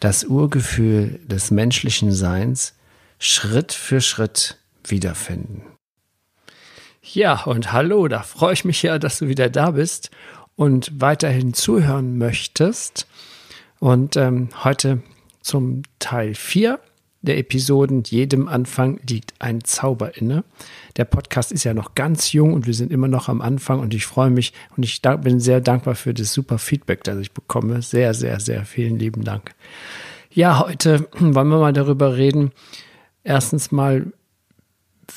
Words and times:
das 0.00 0.24
Urgefühl 0.24 1.20
des 1.24 1.50
menschlichen 1.50 2.12
Seins 2.12 2.74
Schritt 3.18 3.72
für 3.72 4.00
Schritt 4.00 4.58
wiederfinden. 4.84 5.62
Ja, 7.02 7.42
und 7.44 7.72
hallo, 7.72 8.08
da 8.08 8.22
freue 8.22 8.54
ich 8.54 8.64
mich 8.64 8.82
ja, 8.82 8.98
dass 8.98 9.18
du 9.18 9.28
wieder 9.28 9.50
da 9.50 9.72
bist 9.72 10.10
und 10.56 10.90
weiterhin 11.00 11.54
zuhören 11.54 12.16
möchtest. 12.18 13.06
Und 13.78 14.16
ähm, 14.16 14.48
heute 14.62 15.02
zum 15.40 15.82
Teil 15.98 16.34
4 16.34 16.80
der 17.24 17.38
Episoden. 17.38 18.02
Jedem 18.04 18.48
Anfang 18.48 19.00
liegt 19.08 19.34
ein 19.38 19.64
Zauber 19.64 20.16
inne. 20.16 20.44
Der 20.96 21.04
Podcast 21.04 21.52
ist 21.52 21.64
ja 21.64 21.74
noch 21.74 21.94
ganz 21.94 22.32
jung 22.32 22.52
und 22.52 22.66
wir 22.66 22.74
sind 22.74 22.92
immer 22.92 23.08
noch 23.08 23.28
am 23.28 23.40
Anfang 23.40 23.80
und 23.80 23.94
ich 23.94 24.06
freue 24.06 24.30
mich 24.30 24.52
und 24.76 24.82
ich 24.84 25.02
bin 25.02 25.40
sehr 25.40 25.60
dankbar 25.60 25.94
für 25.94 26.14
das 26.14 26.32
super 26.32 26.58
Feedback, 26.58 27.04
das 27.04 27.18
ich 27.18 27.32
bekomme. 27.32 27.82
Sehr, 27.82 28.14
sehr, 28.14 28.40
sehr 28.40 28.64
vielen 28.64 28.98
lieben 28.98 29.24
Dank. 29.24 29.54
Ja, 30.30 30.60
heute 30.60 31.08
wollen 31.18 31.48
wir 31.48 31.58
mal 31.58 31.72
darüber 31.72 32.16
reden. 32.16 32.52
Erstens 33.22 33.72
mal, 33.72 34.12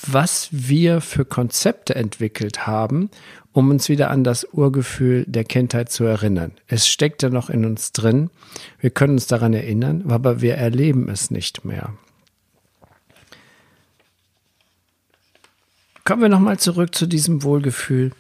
was 0.06 0.50
wir 0.52 1.02
für 1.02 1.26
Konzepte 1.26 1.96
entwickelt 1.96 2.68
haben, 2.68 3.10
um 3.58 3.72
uns 3.72 3.90
wieder 3.90 4.12
an 4.12 4.24
das 4.24 4.44
Urgefühl 4.54 5.26
der 5.28 5.44
Kindheit 5.44 5.92
zu 5.92 6.04
erinnern. 6.04 6.52
Es 6.68 6.88
steckt 6.88 7.24
ja 7.24 7.30
noch 7.30 7.50
in 7.50 7.66
uns 7.66 7.92
drin. 7.92 8.30
Wir 8.80 8.92
können 8.92 9.14
uns 9.14 9.26
daran 9.26 9.52
erinnern, 9.52 10.12
aber 10.12 10.42
wir 10.42 10.54
erleben 10.54 11.10
es 11.10 11.32
nicht 11.32 11.66
mehr. 11.66 11.92
Kommen 16.06 16.22
wir 16.22 16.30
nochmal 16.30 16.60
zurück 16.60 16.94
zu 16.94 17.08
diesem 17.08 17.42
Wohlgefühl 17.42 18.12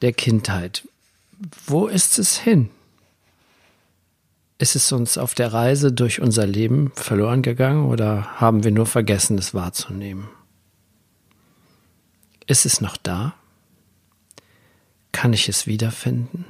der 0.00 0.14
Kindheit. 0.14 0.88
Wo 1.66 1.86
ist 1.86 2.18
es 2.18 2.38
hin? 2.38 2.70
Ist 4.56 4.76
es 4.76 4.90
uns 4.92 5.18
auf 5.18 5.34
der 5.34 5.52
Reise 5.52 5.92
durch 5.92 6.22
unser 6.22 6.46
Leben 6.46 6.90
verloren 6.94 7.42
gegangen 7.42 7.84
oder 7.84 8.40
haben 8.40 8.64
wir 8.64 8.70
nur 8.70 8.86
vergessen, 8.86 9.36
es 9.36 9.52
wahrzunehmen? 9.52 10.30
Ist 12.46 12.64
es 12.64 12.80
noch 12.80 12.96
da? 12.96 13.34
Kann 15.12 15.32
ich 15.32 15.48
es 15.48 15.66
wiederfinden? 15.66 16.44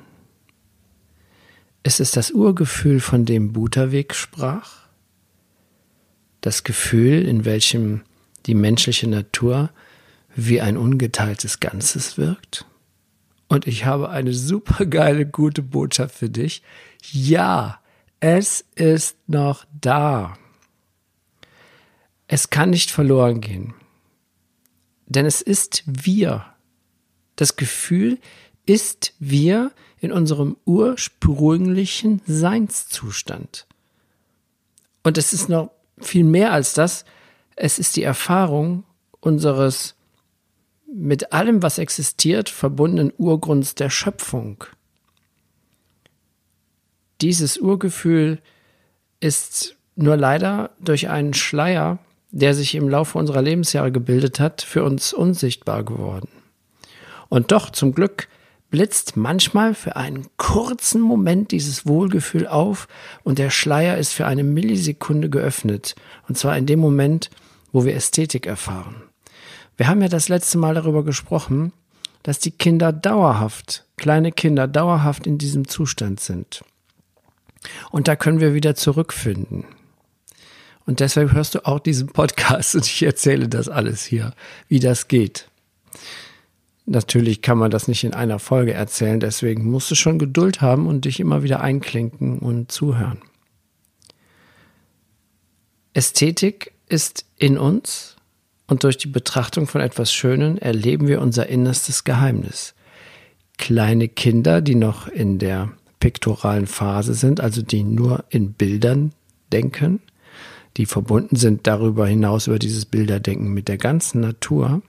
Ist 1.83 2.00
es 2.00 2.11
das 2.11 2.30
Urgefühl, 2.30 3.00
von 3.00 3.25
dem 3.25 3.53
Butterweg 3.53 4.14
sprach? 4.14 4.89
Das 6.41 6.64
Gefühl, 6.64 7.27
in 7.27 7.44
welchem 7.44 8.03
die 8.47 8.55
menschliche 8.55 9.08
Natur 9.08 9.70
wie 10.34 10.61
ein 10.61 10.77
ungeteiltes 10.77 11.61
Ganzes 11.61 12.19
wirkt? 12.19 12.66
Und 13.49 13.66
ich 13.66 13.84
habe 13.84 14.10
eine 14.10 14.32
super 14.32 14.87
geile, 14.87 15.26
gute 15.26 15.62
Botschaft 15.62 16.15
für 16.15 16.31
dich. 16.31 16.62
Ja, 17.10 17.81
es 18.20 18.65
ist 18.75 19.16
noch 19.26 19.65
da. 19.81 20.37
Es 22.28 22.50
kann 22.50 22.70
nicht 22.70 22.91
verloren 22.91 23.41
gehen. 23.41 23.75
Denn 25.06 25.26
es 25.26 25.43
ist 25.43 25.82
wir. 25.87 26.44
Das 27.34 27.56
Gefühl 27.56 28.19
ist 28.70 29.14
wir 29.19 29.72
in 29.98 30.12
unserem 30.12 30.56
ursprünglichen 30.64 32.22
Seinszustand. 32.25 33.66
Und 35.03 35.19
es 35.19 35.32
ist 35.32 35.48
noch 35.48 35.72
viel 35.98 36.22
mehr 36.22 36.53
als 36.53 36.72
das. 36.72 37.04
Es 37.56 37.81
ist 37.81 37.97
die 37.97 38.04
Erfahrung 38.04 38.84
unseres 39.19 39.97
mit 40.86 41.32
allem, 41.32 41.64
was 41.64 41.78
existiert, 41.78 42.48
verbundenen 42.48 43.12
Urgrunds 43.19 43.75
der 43.75 43.91
Schöpfung. 43.91 44.62
Dieses 47.20 47.58
Urgefühl 47.58 48.41
ist 49.19 49.75
nur 49.97 50.16
leider 50.16 50.70
durch 50.78 51.08
einen 51.08 51.34
Schleier 51.34 51.98
der 52.31 52.54
sich 52.54 52.75
im 52.75 52.88
Laufe 52.88 53.19
unserer 53.19 53.42
Lebensjahre 53.42 53.92
gebildet 53.92 54.38
hat, 54.41 54.62
für 54.62 54.84
uns 54.84 55.12
unsichtbar 55.12 55.84
geworden. 55.84 56.28
Und 57.28 57.52
doch, 57.52 57.70
zum 57.70 57.92
Glück, 57.92 58.28
blitzt 58.70 59.16
manchmal 59.16 59.75
für 59.75 59.97
einen 59.97 60.28
kurzen 60.36 61.00
Moment 61.00 61.50
dieses 61.50 61.86
Wohlgefühl 61.86 62.47
auf 62.47 62.88
und 63.22 63.38
der 63.38 63.50
Schleier 63.50 63.98
ist 63.98 64.12
für 64.12 64.26
eine 64.26 64.44
Millisekunde 64.44 65.28
geöffnet. 65.28 65.94
Und 66.28 66.38
zwar 66.38 66.56
in 66.56 66.66
dem 66.66 66.78
Moment, 66.78 67.31
wo 67.72 67.84
wir 67.84 67.94
Ästhetik 67.94 68.47
erfahren. 68.47 69.03
Wir 69.76 69.88
haben 69.88 70.03
ja 70.03 70.08
das 70.08 70.28
letzte 70.28 70.58
Mal 70.58 70.75
darüber 70.75 71.04
gesprochen, 71.04 71.72
dass 72.22 72.38
die 72.38 72.50
Kinder 72.50 72.92
dauerhaft, 72.92 73.86
kleine 73.97 74.31
Kinder 74.31 74.69
dauerhaft 74.69 75.26
in 75.26 75.38
diesem 75.38 75.66
Zustand 75.69 76.20
sind. 76.20 76.62
Und 77.91 78.08
da 78.08 78.16
können 78.16 78.41
wir 78.41 78.54
wieder 78.54 78.75
zurückfinden. 78.75 79.64
Und 80.87 81.00
deshalb 81.00 81.32
hörst 81.32 81.54
du 81.54 81.66
auch 81.66 81.78
diesen 81.78 82.08
Podcast 82.08 82.75
und 82.75 82.87
ich 82.87 83.02
erzähle 83.02 83.48
das 83.48 83.69
alles 83.69 84.04
hier, 84.04 84.34
wie 84.69 84.81
das 84.81 85.08
geht. 85.08 85.48
Natürlich 86.93 87.41
kann 87.41 87.56
man 87.56 87.71
das 87.71 87.87
nicht 87.87 88.03
in 88.03 88.15
einer 88.15 88.41
Folge 88.41 88.73
erzählen, 88.73 89.21
deswegen 89.21 89.71
musst 89.71 89.93
du 89.93 89.95
schon 89.95 90.19
Geduld 90.19 90.61
haben 90.61 90.89
und 90.89 91.05
dich 91.05 91.21
immer 91.21 91.45
wieder 91.45 91.61
einklinken 91.61 92.41
und 92.41 92.73
zuhören. 92.73 93.21
Ästhetik 95.95 96.73
ist 96.89 97.27
in 97.37 97.59
uns 97.59 98.17
und 98.67 98.83
durch 98.83 98.99
die 98.99 99.06
Betrachtung 99.06 99.69
von 99.69 99.81
etwas 99.81 100.12
Schönen 100.12 100.59
erleben 100.59 101.06
wir 101.06 101.21
unser 101.21 101.47
innerstes 101.47 102.03
Geheimnis. 102.03 102.75
Kleine 103.56 104.09
Kinder, 104.09 104.61
die 104.61 104.75
noch 104.75 105.06
in 105.06 105.39
der 105.39 105.71
piktoralen 106.00 106.67
Phase 106.67 107.15
sind, 107.15 107.41
also 107.41 107.62
die 107.62 107.84
nur 107.84 108.25
in 108.31 108.55
Bildern 108.55 109.12
denken, 109.53 110.00
die 110.77 110.87
verbunden 110.87 111.37
sind 111.37 111.69
darüber 111.69 112.09
hinaus 112.09 112.49
über 112.49 112.59
dieses 112.59 112.84
Bilderdenken 112.84 113.53
mit 113.53 113.69
der 113.69 113.79
ganzen 113.79 114.23
Natur, 114.23 114.83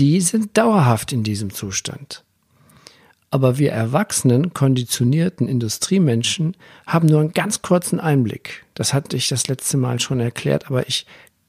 die 0.00 0.20
sind 0.22 0.56
dauerhaft 0.56 1.12
in 1.12 1.22
diesem 1.22 1.52
Zustand. 1.52 2.24
Aber 3.30 3.58
wir 3.58 3.70
erwachsenen, 3.70 4.54
konditionierten 4.54 5.46
Industriemenschen 5.46 6.56
haben 6.86 7.06
nur 7.06 7.20
einen 7.20 7.32
ganz 7.32 7.60
kurzen 7.62 8.00
Einblick. 8.00 8.64
Das 8.74 8.94
hatte 8.94 9.16
ich 9.16 9.28
das 9.28 9.46
letzte 9.46 9.76
Mal 9.76 10.00
schon 10.00 10.18
erklärt, 10.18 10.66
aber 10.66 10.88
ich, 10.88 11.06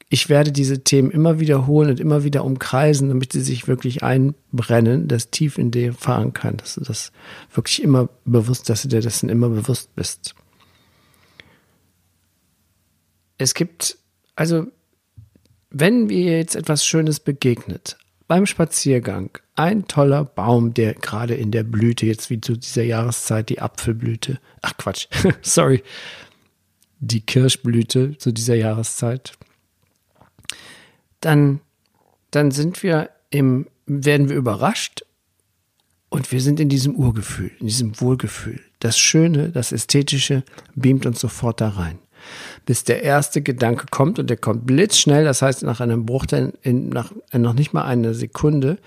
ich 0.10 0.28
werde 0.28 0.52
diese 0.52 0.84
Themen 0.84 1.10
immer 1.10 1.40
wiederholen 1.40 1.90
und 1.90 2.00
immer 2.02 2.26
wieder 2.26 2.44
umkreisen, 2.44 3.08
damit 3.08 3.32
sie 3.32 3.40
sich 3.40 3.70
wirklich 3.70 4.04
einbrennen, 4.04 5.08
das 5.08 5.32
tief 5.32 5.58
in 5.58 5.72
dir 5.72 5.94
fahren 5.94 6.34
kann, 6.34 6.58
dass 6.58 6.76
du 6.76 6.82
das 6.82 7.14
wirklich 7.54 7.82
immer 7.82 8.10
bewusst, 8.26 8.70
dass 8.70 8.82
du 8.82 8.90
dir 8.90 9.02
dessen 9.02 9.30
immer 9.30 9.48
bewusst 9.48 9.96
bist. 9.96 10.36
Es 13.38 13.54
gibt, 13.54 13.97
also, 14.36 14.68
wenn 15.70 16.08
mir 16.08 16.38
jetzt 16.38 16.56
etwas 16.56 16.86
Schönes 16.86 17.22
begegnet, 17.22 17.97
beim 18.32 18.46
Spaziergang, 18.46 19.38
ein 19.56 19.90
toller 19.90 20.24
Baum, 20.24 20.74
der 20.74 20.94
gerade 20.94 21.34
in 21.36 21.52
der 21.52 21.64
Blüte, 21.64 22.06
jetzt 22.06 22.30
wie 22.30 22.40
zu 22.40 22.56
dieser 22.56 22.84
Jahreszeit, 22.84 23.50
die 23.50 23.60
Apfelblüte, 23.60 24.40
ach 24.62 24.78
Quatsch, 24.78 25.08
sorry, 25.42 25.84
die 27.02 27.20
Kirschblüte 27.20 28.18
zu 28.18 28.32
dieser 28.32 28.56
Jahreszeit, 28.56 29.34
dann, 31.20 31.60
dann 32.32 32.52
sind 32.52 32.84
wir 32.84 33.10
im, 33.32 33.68
werden 33.86 34.30
wir 34.30 34.38
überrascht 34.38 35.04
und 36.08 36.32
wir 36.32 36.40
sind 36.40 36.62
in 36.62 36.70
diesem 36.70 36.96
Urgefühl, 36.96 37.52
in 37.60 37.68
diesem 37.68 38.00
Wohlgefühl. 38.00 38.62
Das 38.80 38.98
Schöne, 38.98 39.50
das 39.50 39.74
Ästhetische 39.74 40.46
beamt 40.74 41.06
uns 41.06 41.20
sofort 41.20 41.60
da 41.60 41.68
rein 41.68 42.00
bis 42.66 42.84
der 42.84 43.03
erste 43.03 43.41
Gedanke 43.41 43.85
kommt 43.90 44.19
und 44.19 44.29
der 44.29 44.37
kommt 44.37 44.66
blitzschnell, 44.66 45.23
das 45.23 45.41
heißt 45.41 45.63
nach 45.63 45.79
einem 45.79 46.05
Bruchteil, 46.05 46.53
in, 46.61 46.90
nach 46.90 47.11
noch 47.34 47.53
nicht 47.53 47.73
mal 47.73 47.84
einer 47.84 48.13
Sekunde, 48.13 48.78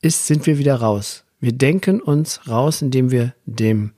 ist, 0.00 0.26
sind 0.26 0.46
wir 0.46 0.58
wieder 0.58 0.76
raus. 0.76 1.24
Wir 1.40 1.52
denken 1.52 2.00
uns 2.00 2.48
raus, 2.48 2.82
indem 2.82 3.10
wir 3.10 3.34
dem, 3.46 3.92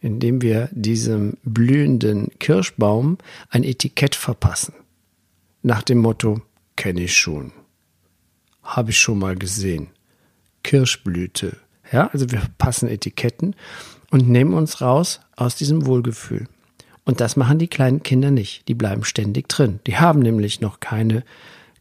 indem 0.00 0.42
wir 0.42 0.68
diesem 0.72 1.38
blühenden 1.44 2.30
Kirschbaum 2.38 3.18
ein 3.48 3.64
Etikett 3.64 4.14
verpassen. 4.14 4.74
Nach 5.62 5.82
dem 5.82 5.98
Motto, 5.98 6.42
kenne 6.76 7.02
ich 7.02 7.16
schon. 7.16 7.52
Habe 8.62 8.90
ich 8.90 8.98
schon 8.98 9.18
mal 9.18 9.36
gesehen. 9.36 9.88
Kirschblüte. 10.62 11.56
Ja, 11.90 12.08
also 12.08 12.30
wir 12.30 12.42
passen 12.58 12.88
Etiketten 12.88 13.54
und 14.10 14.28
nehmen 14.28 14.54
uns 14.54 14.80
raus 14.80 15.20
aus 15.36 15.56
diesem 15.56 15.86
Wohlgefühl. 15.86 16.48
Und 17.04 17.20
das 17.20 17.36
machen 17.36 17.58
die 17.58 17.68
kleinen 17.68 18.02
Kinder 18.02 18.30
nicht. 18.30 18.66
Die 18.68 18.74
bleiben 18.74 19.04
ständig 19.04 19.48
drin. 19.48 19.80
Die 19.86 19.98
haben 19.98 20.20
nämlich 20.20 20.60
noch 20.60 20.80
keine, 20.80 21.22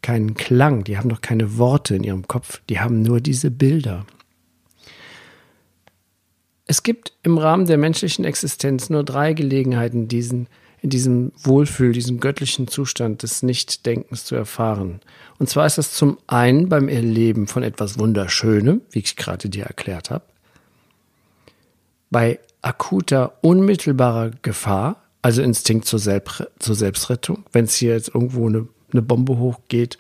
keinen 0.02 0.36
Klang, 0.36 0.84
die 0.84 0.98
haben 0.98 1.10
noch 1.10 1.22
keine 1.22 1.58
Worte 1.58 1.96
in 1.96 2.04
ihrem 2.04 2.28
Kopf, 2.28 2.62
die 2.70 2.80
haben 2.80 3.02
nur 3.02 3.22
diese 3.22 3.50
Bilder. 3.50 4.06
Es 6.66 6.84
gibt 6.84 7.14
im 7.24 7.38
Rahmen 7.38 7.66
der 7.66 7.78
menschlichen 7.78 8.26
Existenz 8.26 8.90
nur 8.90 9.04
drei 9.04 9.34
Gelegenheiten, 9.34 10.08
diesen, 10.08 10.48
in 10.82 10.90
diesem 10.90 11.32
Wohlfühl, 11.44 11.92
diesem 11.92 12.20
göttlichen 12.20 12.68
Zustand 12.68 13.24
des 13.24 13.44
Nichtdenkens 13.44 14.26
zu 14.26 14.36
erfahren. 14.36 15.02
Und 15.40 15.50
zwar 15.50 15.66
ist 15.66 15.78
das 15.78 15.94
zum 15.94 16.18
einen 16.28 16.70
beim 16.70 16.88
Erleben 16.88 17.48
von 17.48 17.64
etwas 17.64 18.00
Wunderschönem, 18.00 18.82
wie 18.92 19.00
ich 19.00 19.16
gerade 19.16 19.50
dir 19.50 19.66
erklärt 19.66 20.10
habe, 20.10 20.26
bei 22.10 22.40
akuter, 22.62 23.38
unmittelbarer 23.42 24.32
Gefahr, 24.42 25.03
also 25.24 25.42
Instinkt 25.42 25.86
zur, 25.86 26.00
Selbst 26.00 26.44
zur 26.60 26.76
Selbstrettung. 26.76 27.46
Wenn 27.52 27.66
es 27.66 27.76
hier 27.76 27.94
jetzt 27.94 28.10
irgendwo 28.10 28.48
eine, 28.48 28.68
eine 28.92 29.02
Bombe 29.02 29.38
hochgeht 29.38 29.98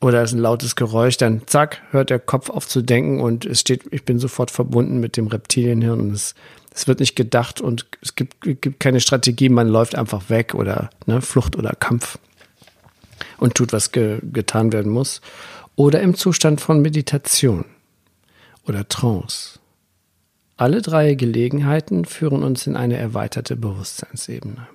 oder 0.00 0.22
es 0.22 0.30
ist 0.30 0.36
ein 0.36 0.42
lautes 0.42 0.74
Geräusch, 0.74 1.18
dann 1.18 1.42
zack, 1.46 1.82
hört 1.90 2.10
der 2.10 2.18
Kopf 2.18 2.50
auf 2.50 2.66
zu 2.66 2.82
denken 2.82 3.20
und 3.20 3.44
es 3.44 3.60
steht, 3.60 3.82
ich 3.92 4.04
bin 4.04 4.18
sofort 4.18 4.50
verbunden 4.50 4.98
mit 4.98 5.16
dem 5.16 5.28
Reptilienhirn 5.28 6.00
und 6.00 6.10
es, 6.12 6.34
es 6.74 6.88
wird 6.88 7.00
nicht 7.00 7.14
gedacht 7.14 7.60
und 7.60 7.86
es 8.00 8.16
gibt, 8.16 8.40
gibt 8.40 8.80
keine 8.80 9.00
Strategie, 9.00 9.50
man 9.50 9.68
läuft 9.68 9.94
einfach 9.94 10.30
weg 10.30 10.54
oder 10.54 10.90
ne, 11.06 11.20
Flucht 11.20 11.54
oder 11.54 11.74
Kampf 11.78 12.18
und 13.36 13.54
tut, 13.54 13.72
was 13.72 13.92
ge 13.92 14.18
getan 14.22 14.72
werden 14.72 14.90
muss. 14.90 15.20
Oder 15.76 16.00
im 16.00 16.14
Zustand 16.14 16.60
von 16.60 16.80
Meditation 16.80 17.66
oder 18.66 18.88
Trance. 18.88 19.58
Alle 20.62 20.80
drei 20.80 21.14
Gelegenheiten 21.14 22.04
führen 22.04 22.44
uns 22.44 22.68
in 22.68 22.76
eine 22.76 22.96
erweiterte 22.96 23.56
Bewusstseinsebene. 23.56 24.68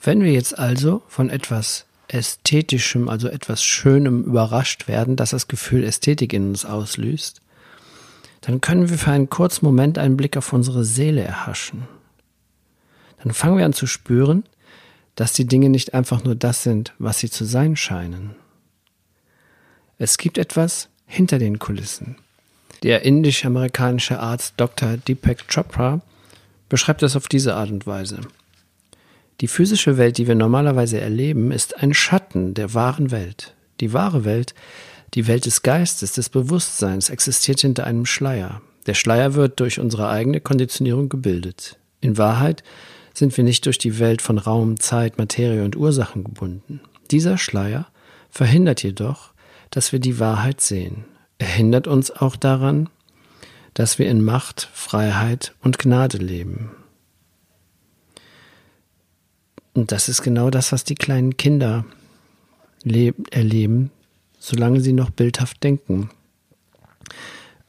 Wenn 0.00 0.22
wir 0.22 0.32
jetzt 0.32 0.58
also 0.58 1.02
von 1.06 1.28
etwas 1.28 1.84
Ästhetischem, 2.08 3.10
also 3.10 3.28
etwas 3.28 3.62
Schönem 3.62 4.24
überrascht 4.24 4.88
werden, 4.88 5.16
das 5.16 5.32
das 5.32 5.48
Gefühl 5.48 5.84
Ästhetik 5.84 6.32
in 6.32 6.48
uns 6.48 6.64
auslöst, 6.64 7.42
dann 8.40 8.62
können 8.62 8.88
wir 8.88 8.96
für 8.96 9.10
einen 9.10 9.28
kurzen 9.28 9.66
Moment 9.66 9.98
einen 9.98 10.16
Blick 10.16 10.38
auf 10.38 10.54
unsere 10.54 10.86
Seele 10.86 11.20
erhaschen. 11.20 11.86
Dann 13.22 13.34
fangen 13.34 13.58
wir 13.58 13.66
an 13.66 13.74
zu 13.74 13.86
spüren, 13.86 14.44
dass 15.14 15.34
die 15.34 15.44
Dinge 15.44 15.68
nicht 15.68 15.92
einfach 15.92 16.24
nur 16.24 16.36
das 16.36 16.62
sind, 16.62 16.94
was 16.98 17.18
sie 17.18 17.28
zu 17.28 17.44
sein 17.44 17.76
scheinen. 17.76 18.34
Es 19.98 20.16
gibt 20.16 20.38
etwas 20.38 20.88
hinter 21.04 21.38
den 21.38 21.58
Kulissen. 21.58 22.16
Der 22.84 23.02
indisch-amerikanische 23.02 24.20
Arzt 24.20 24.54
Dr. 24.58 24.98
Deepak 24.98 25.48
Chopra 25.48 26.02
beschreibt 26.68 27.00
das 27.00 27.16
auf 27.16 27.28
diese 27.28 27.54
Art 27.54 27.70
und 27.70 27.86
Weise. 27.86 28.20
Die 29.40 29.48
physische 29.48 29.96
Welt, 29.96 30.18
die 30.18 30.26
wir 30.26 30.34
normalerweise 30.34 31.00
erleben, 31.00 31.50
ist 31.50 31.82
ein 31.82 31.94
Schatten 31.94 32.52
der 32.52 32.74
wahren 32.74 33.10
Welt. 33.10 33.54
Die 33.80 33.94
wahre 33.94 34.26
Welt, 34.26 34.54
die 35.14 35.26
Welt 35.26 35.46
des 35.46 35.62
Geistes, 35.62 36.12
des 36.12 36.28
Bewusstseins, 36.28 37.08
existiert 37.08 37.60
hinter 37.60 37.86
einem 37.86 38.04
Schleier. 38.04 38.60
Der 38.84 38.92
Schleier 38.92 39.32
wird 39.32 39.60
durch 39.60 39.80
unsere 39.80 40.10
eigene 40.10 40.40
Konditionierung 40.40 41.08
gebildet. 41.08 41.78
In 42.02 42.18
Wahrheit 42.18 42.62
sind 43.14 43.34
wir 43.34 43.44
nicht 43.44 43.64
durch 43.64 43.78
die 43.78 43.98
Welt 43.98 44.20
von 44.20 44.36
Raum, 44.36 44.78
Zeit, 44.78 45.16
Materie 45.16 45.64
und 45.64 45.74
Ursachen 45.74 46.22
gebunden. 46.22 46.82
Dieser 47.10 47.38
Schleier 47.38 47.86
verhindert 48.28 48.82
jedoch, 48.82 49.30
dass 49.70 49.92
wir 49.92 50.00
die 50.00 50.18
Wahrheit 50.18 50.60
sehen. 50.60 51.06
Er 51.38 51.48
hindert 51.48 51.86
uns 51.86 52.10
auch 52.10 52.36
daran, 52.36 52.88
dass 53.74 53.98
wir 53.98 54.08
in 54.08 54.22
Macht, 54.22 54.68
Freiheit 54.72 55.54
und 55.62 55.78
Gnade 55.78 56.18
leben. 56.18 56.70
Und 59.74 59.90
das 59.90 60.08
ist 60.08 60.22
genau 60.22 60.50
das, 60.50 60.70
was 60.70 60.84
die 60.84 60.94
kleinen 60.94 61.36
Kinder 61.36 61.84
erleben, 63.30 63.90
solange 64.38 64.80
sie 64.80 64.92
noch 64.92 65.10
bildhaft 65.10 65.62
denken. 65.64 66.10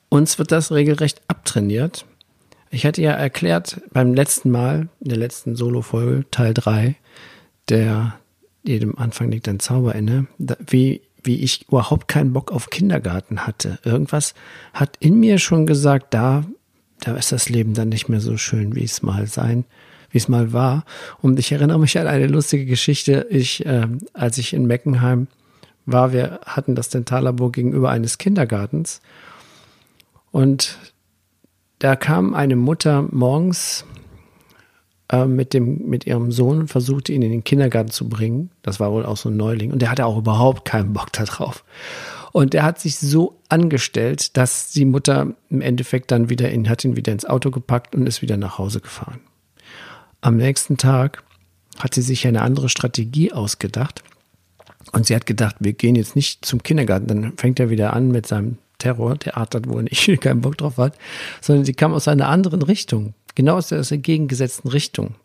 Uns 0.09 0.38
wird 0.38 0.51
das 0.51 0.71
regelrecht 0.71 1.21
abtrainiert. 1.27 2.06
Ich 2.69 2.85
hatte 2.85 3.01
ja 3.01 3.11
erklärt 3.11 3.81
beim 3.91 4.13
letzten 4.13 4.51
Mal, 4.51 4.89
in 5.00 5.09
der 5.09 5.18
letzten 5.18 5.56
Solo-Folge, 5.56 6.25
Teil 6.29 6.53
3, 6.53 6.95
der 7.69 8.19
jedem 8.63 8.97
Anfang 8.97 9.31
liegt 9.31 9.47
ein 9.47 9.59
Zauber 9.59 9.95
inne, 9.95 10.27
wie 10.38 11.01
wie 11.25 11.42
ich 11.42 11.68
überhaupt 11.68 12.07
keinen 12.07 12.33
Bock 12.33 12.51
auf 12.51 12.69
Kindergarten 12.69 13.45
hatte. 13.45 13.80
Irgendwas 13.83 14.33
hat 14.74 14.98
in 15.00 15.19
mir 15.19 15.39
schon 15.39 15.66
gesagt, 15.66 16.13
da, 16.13 16.44
da 17.01 17.16
ist 17.16 17.31
das 17.31 17.50
Leben 17.50 17.74
dann 17.74 17.89
nicht 17.89 18.10
mehr 18.10 18.22
so 18.22 18.38
schön, 18.38 18.75
wie 18.75 18.83
es 18.83 19.01
mal 19.01 19.27
sein, 19.27 19.66
wie 20.12 20.18
es 20.18 20.27
mal 20.27 20.54
war. 20.54 20.86
Und 21.22 21.39
ich 21.39 21.51
erinnere 21.51 21.80
mich 21.80 21.98
an 21.98 22.07
eine 22.07 22.27
lustige 22.27 22.66
Geschichte. 22.66 23.27
Ich, 23.30 23.66
äh, 23.66 23.88
als 24.13 24.38
ich 24.38 24.54
in 24.54 24.66
Meckenheim 24.66 25.27
war, 25.86 26.13
wir 26.13 26.39
hatten 26.45 26.75
das 26.75 26.89
Dentallabor 26.89 27.51
gegenüber 27.51 27.89
eines 27.89 28.18
Kindergartens. 28.18 29.01
Und 30.31 30.78
da 31.80 31.95
kam 31.95 32.33
eine 32.33 32.56
Mutter 32.56 33.07
morgens 33.12 33.86
äh, 35.10 35.25
mit, 35.25 35.54
dem, 35.54 35.88
mit 35.88 36.07
ihrem 36.07 36.31
Sohn 36.31 36.68
versuchte, 36.68 37.13
ihn 37.13 37.22
in 37.22 37.31
den 37.31 37.44
Kindergarten 37.44 37.92
zu 37.92 38.10
bringen. 38.10 38.50
Das 38.63 38.80
war 38.80 38.92
wohl 38.92 39.06
auch 39.06 39.18
so 39.18 39.30
ein 39.30 39.38
Neuling. 39.38 39.72
Und 39.72 39.81
der 39.81 39.92
hatte 39.92 40.06
auch 40.06 40.18
überhaupt 40.18 40.66
keinen 40.66 40.94
Bock 40.94 41.13
darauf. 41.13 41.63
Und 42.31 42.54
der 42.54 42.63
hat 42.63 42.80
sich 42.80 42.98
so 42.98 43.40
angestellt, 43.48 44.36
dass 44.36 44.72
die 44.72 44.86
Mutter 44.86 45.36
im 45.50 45.62
Endeffekt 45.62 46.12
dann 46.12 46.30
wieder 46.30 46.50
in, 46.50 46.68
hat 46.68 46.84
ihn 46.84 46.96
wieder 46.96 47.13
ins 47.13 47.25
Auto 47.25 47.52
gepackt 47.52 47.96
und 47.96 48.07
ist 48.07 48.22
wieder 48.22 48.36
nach 48.36 48.57
Hause 48.57 48.81
gefahren. 48.81 49.22
Am 50.22 50.38
nächsten 50.38 50.78
Tag 50.78 51.24
hat 51.78 51.94
sie 51.94 52.02
sich 52.02 52.25
eine 52.28 52.42
andere 52.42 52.68
Strategie 52.69 53.31
ausgedacht. 53.31 54.04
Und 54.92 55.06
sie 55.06 55.16
hat 55.16 55.25
gedacht, 55.25 55.57
wir 55.60 55.74
gehen 55.74 55.96
jetzt 55.96 56.16
nicht 56.16 56.46
zum 56.46 56.63
Kindergarten. 56.63 57.07
Dann 57.07 57.34
fängt 57.38 57.60
er 57.60 57.69
wieder 57.69 57.94
an 57.94 58.10
mit 58.10 58.25
seinem 58.25 58.57
Terror, 58.80 59.16
der 59.16 59.34
hat, 59.34 59.56
wo 59.68 59.78
er 59.78 59.84
nicht 59.84 60.06
keinen 60.22 60.42
Bock 60.42 60.57
drauf 60.57 60.78
hat, 60.78 60.98
sondern 61.42 61.63
sie 61.63 61.74
kam 61.74 61.94
aus 61.94 62.07
einer 62.07 62.28
anderen 62.28 62.63
Richtung 62.63 63.13
genau 63.35 63.57
aus 63.57 63.67
der 63.67 63.79
entgegengesetzten 63.89 64.69
Richtung. 64.69 65.15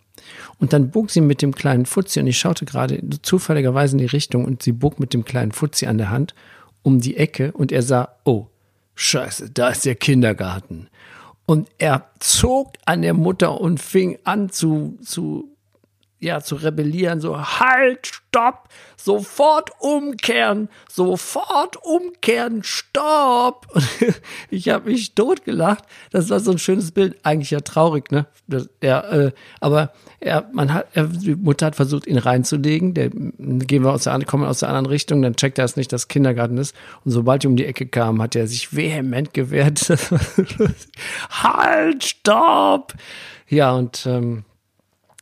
Und 0.59 0.73
dann 0.73 0.91
bog 0.91 1.11
sie 1.11 1.21
mit 1.21 1.43
dem 1.43 1.55
kleinen 1.55 1.87
Fuzzi 1.87 2.21
und 2.21 2.27
ich 2.27 2.39
schaute 2.39 2.65
gerade 2.65 3.01
zufälligerweise 3.23 3.95
in 3.95 3.99
die 3.99 4.07
Richtung 4.07 4.45
und 4.45 4.63
sie 4.63 4.73
bog 4.73 5.01
mit 5.01 5.15
dem 5.15 5.25
kleinen 5.25 5.53
Fuzzi 5.53 5.87
an 5.87 5.99
der 5.99 6.11
Hand 6.11 6.35
um 6.83 7.01
die 7.01 7.17
Ecke 7.17 7.53
und 7.53 7.73
er 7.73 7.83
sah, 7.83 8.17
oh, 8.25 8.47
scheiße, 8.95 9.51
da 9.51 9.71
ist 9.71 9.85
der 9.85 9.95
Kindergarten. 9.95 10.89
Und 11.47 11.69
er 11.79 12.11
zog 12.21 12.75
an 12.85 13.03
der 13.03 13.15
Mutter 13.15 13.61
und 13.61 13.81
fing 13.81 14.19
an 14.25 14.51
zu, 14.51 14.99
zu 15.03 15.57
ja, 16.21 16.41
zu 16.43 16.55
rebellieren, 16.57 17.21
so 17.21 17.41
halt, 17.41 18.07
stopp, 18.07 18.69
sofort 18.97 19.71
umkehren, 19.81 20.69
sofort 20.89 21.79
umkehren, 21.83 22.63
stopp. 22.63 23.67
Und 23.75 24.21
ich 24.51 24.69
habe 24.69 24.91
mich 24.91 25.15
totgelacht. 25.15 25.85
Das 26.11 26.29
war 26.29 26.41
so 26.41 26.53
ein 26.53 26.59
schönes 26.59 26.93
Bild, 26.93 27.17
eigentlich 27.23 27.51
ja 27.51 27.61
traurig, 27.61 28.11
ne? 28.13 28.27
Das, 28.47 28.69
ja, 28.83 29.01
äh, 29.11 29.33
aber 29.61 29.93
er, 30.21 30.47
man 30.53 30.75
hat, 30.75 30.89
er, 30.93 31.05
die 31.05 31.35
Mutter 31.35 31.67
hat 31.67 31.77
versucht, 31.77 32.07
ihn 32.07 32.19
reinzulegen. 32.19 32.93
Der, 32.93 33.09
gehen 33.09 33.83
wir 33.83 33.93
aus 33.93 34.05
der, 34.05 34.23
kommen 34.27 34.45
aus 34.45 34.61
der 34.61 34.69
anderen 34.69 34.87
Richtung, 34.87 35.23
dann 35.23 35.37
checkt 35.37 35.59
er 35.59 35.65
es 35.65 35.77
nicht, 35.77 35.91
dass 35.93 36.09
Kindergarten 36.09 36.59
ist. 36.59 36.77
Und 37.05 37.13
sobald 37.13 37.43
die 37.43 37.47
um 37.47 37.57
die 37.57 37.65
Ecke 37.65 37.87
kam, 37.87 38.21
hat 38.21 38.37
er 38.37 38.47
sich 38.47 38.77
vehement 38.77 39.33
gewehrt. 39.33 39.91
halt, 41.31 42.05
stopp. 42.05 42.93
Ja, 43.49 43.73
und 43.73 44.05
ähm, 44.07 44.45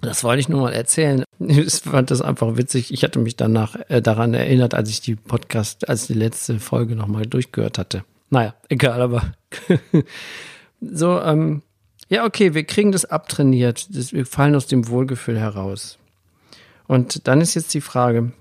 das 0.01 0.23
wollte 0.23 0.41
ich 0.41 0.49
nur 0.49 0.63
mal 0.63 0.73
erzählen. 0.73 1.25
Ich 1.41 1.75
fand 1.75 2.11
das 2.11 2.21
einfach 2.21 2.57
witzig. 2.57 2.93
Ich 2.93 3.03
hatte 3.03 3.19
mich 3.19 3.37
danach 3.37 3.77
äh, 3.89 4.01
daran 4.01 4.35
erinnert, 4.35 4.75
als 4.75 4.91
ich 4.91 5.01
die 5.01 5.17
Podcast, 5.17 5.89
als 5.89 6.07
die 6.07 6.15
letzte 6.15 6.61
Folge 6.61 6.95
nochmal 6.95 7.27
durchgehört 7.27 7.79
hatte. 7.79 8.05
Naja, 8.31 8.55
egal, 8.69 9.01
aber 9.01 9.33
so, 10.81 11.21
ähm, 11.21 11.63
ja, 12.09 12.25
okay, 12.25 12.55
wir 12.55 12.65
kriegen 12.65 12.93
das 12.93 13.05
abtrainiert. 13.05 13.95
Das, 13.95 14.13
wir 14.13 14.27
fallen 14.27 14.55
aus 14.55 14.67
dem 14.67 14.89
Wohlgefühl 14.89 15.39
heraus. 15.39 15.99
Und 16.87 17.27
dann 17.27 17.41
ist 17.41 17.55
jetzt 17.55 17.75
die 17.75 17.81
Frage, 17.81 18.33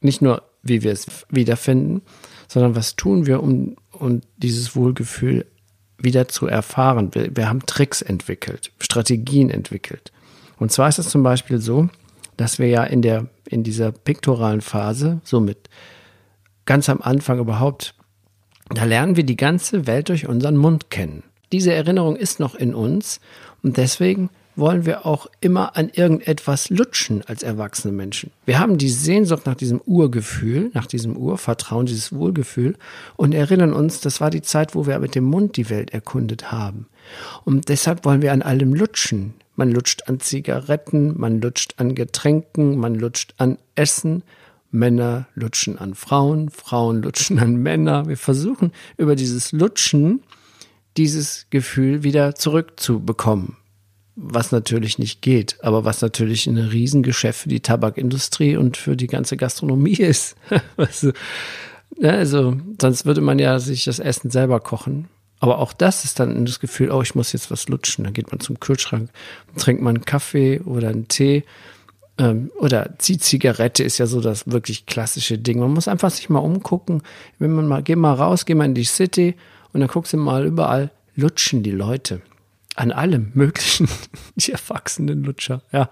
nicht 0.00 0.22
nur, 0.22 0.42
wie 0.62 0.82
wir 0.82 0.92
es 0.92 1.06
wiederfinden, 1.30 2.02
sondern 2.48 2.76
was 2.76 2.96
tun 2.96 3.26
wir, 3.26 3.42
um, 3.42 3.76
um 3.92 4.20
dieses 4.36 4.76
Wohlgefühl 4.76 5.46
wieder 5.98 6.28
zu 6.28 6.46
erfahren. 6.46 7.14
Wir, 7.14 7.34
wir 7.34 7.48
haben 7.48 7.64
Tricks 7.66 8.02
entwickelt, 8.02 8.72
Strategien 8.78 9.50
entwickelt. 9.50 10.12
Und 10.58 10.72
zwar 10.72 10.88
ist 10.88 10.98
es 10.98 11.08
zum 11.08 11.22
Beispiel 11.22 11.58
so, 11.58 11.88
dass 12.36 12.58
wir 12.58 12.68
ja 12.68 12.84
in 12.84 13.02
der, 13.02 13.26
in 13.46 13.62
dieser 13.62 13.92
piktoralen 13.92 14.60
Phase, 14.60 15.20
somit 15.24 15.68
ganz 16.64 16.88
am 16.88 17.02
Anfang 17.02 17.38
überhaupt, 17.38 17.94
da 18.70 18.84
lernen 18.84 19.16
wir 19.16 19.24
die 19.24 19.36
ganze 19.36 19.86
Welt 19.86 20.08
durch 20.08 20.28
unseren 20.28 20.56
Mund 20.56 20.90
kennen. 20.90 21.24
Diese 21.52 21.72
Erinnerung 21.72 22.16
ist 22.16 22.40
noch 22.40 22.54
in 22.54 22.74
uns 22.74 23.20
und 23.62 23.76
deswegen 23.76 24.30
wollen 24.54 24.84
wir 24.84 25.06
auch 25.06 25.26
immer 25.40 25.76
an 25.76 25.90
irgendetwas 25.92 26.70
lutschen 26.70 27.22
als 27.26 27.42
erwachsene 27.42 27.92
Menschen. 27.92 28.30
Wir 28.44 28.58
haben 28.58 28.78
die 28.78 28.90
Sehnsucht 28.90 29.46
nach 29.46 29.54
diesem 29.54 29.80
Urgefühl, 29.80 30.70
nach 30.74 30.86
diesem 30.86 31.16
Urvertrauen, 31.16 31.86
dieses 31.86 32.12
Wohlgefühl 32.12 32.76
und 33.16 33.34
erinnern 33.34 33.72
uns, 33.72 34.00
das 34.00 34.20
war 34.20 34.30
die 34.30 34.42
Zeit, 34.42 34.74
wo 34.74 34.86
wir 34.86 34.98
mit 34.98 35.14
dem 35.14 35.24
Mund 35.24 35.56
die 35.56 35.70
Welt 35.70 35.92
erkundet 35.92 36.52
haben. 36.52 36.86
Und 37.44 37.68
deshalb 37.68 38.04
wollen 38.04 38.22
wir 38.22 38.32
an 38.32 38.42
allem 38.42 38.74
lutschen. 38.74 39.34
Man 39.54 39.70
lutscht 39.70 40.08
an 40.08 40.20
Zigaretten, 40.20 41.18
man 41.18 41.40
lutscht 41.40 41.74
an 41.76 41.94
Getränken, 41.94 42.78
man 42.78 42.94
lutscht 42.94 43.34
an 43.38 43.58
Essen. 43.74 44.22
Männer 44.74 45.26
lutschen 45.34 45.78
an 45.78 45.94
Frauen, 45.94 46.48
Frauen 46.48 47.02
lutschen 47.02 47.38
an 47.38 47.56
Männer. 47.56 48.08
Wir 48.08 48.16
versuchen 48.16 48.72
über 48.96 49.16
dieses 49.16 49.52
Lutschen 49.52 50.22
dieses 50.96 51.46
Gefühl 51.50 52.02
wieder 52.02 52.34
zurückzubekommen. 52.34 53.56
Was 54.14 54.52
natürlich 54.52 54.98
nicht 54.98 55.22
geht, 55.22 55.56
aber 55.62 55.84
was 55.84 56.02
natürlich 56.02 56.46
ein 56.46 56.58
Riesengeschäft 56.58 57.40
für 57.40 57.48
die 57.48 57.60
Tabakindustrie 57.60 58.56
und 58.56 58.76
für 58.76 58.96
die 58.96 59.06
ganze 59.06 59.38
Gastronomie 59.38 59.96
ist. 59.96 60.36
also, 60.76 61.12
also, 62.02 62.56
sonst 62.80 63.06
würde 63.06 63.22
man 63.22 63.38
ja 63.38 63.58
sich 63.58 63.84
das 63.84 63.98
Essen 63.98 64.30
selber 64.30 64.60
kochen. 64.60 65.08
Aber 65.42 65.58
auch 65.58 65.72
das 65.72 66.04
ist 66.04 66.20
dann 66.20 66.46
das 66.46 66.60
Gefühl, 66.60 66.92
oh, 66.92 67.02
ich 67.02 67.16
muss 67.16 67.32
jetzt 67.32 67.50
was 67.50 67.66
lutschen. 67.68 68.04
Dann 68.04 68.12
geht 68.12 68.30
man 68.30 68.38
zum 68.38 68.60
Kühlschrank, 68.60 69.10
trinkt 69.56 69.82
man 69.82 69.96
einen 69.96 70.04
Kaffee 70.04 70.60
oder 70.60 70.88
einen 70.88 71.08
Tee 71.08 71.42
ähm, 72.16 72.52
oder 72.58 72.94
die 73.00 73.18
Zigarette 73.18 73.82
ist 73.82 73.98
ja 73.98 74.06
so 74.06 74.20
das 74.20 74.46
wirklich 74.46 74.86
klassische 74.86 75.38
Ding. 75.38 75.58
Man 75.58 75.72
muss 75.72 75.88
einfach 75.88 76.10
sich 76.10 76.30
mal 76.30 76.38
umgucken. 76.38 77.02
Wenn 77.40 77.52
man 77.52 77.66
mal, 77.66 77.82
geh 77.82 77.96
mal 77.96 78.14
raus, 78.14 78.44
geh 78.44 78.54
mal 78.54 78.66
in 78.66 78.74
die 78.74 78.84
City 78.84 79.34
und 79.72 79.80
dann 79.80 79.88
guckst 79.88 80.12
du 80.12 80.16
mal 80.16 80.46
überall, 80.46 80.92
lutschen 81.16 81.64
die 81.64 81.72
Leute. 81.72 82.22
An 82.76 82.92
allem 82.92 83.32
Möglichen. 83.34 83.88
die 84.36 84.52
erwachsenen 84.52 85.24
Lutscher. 85.24 85.62
Ja. 85.72 85.90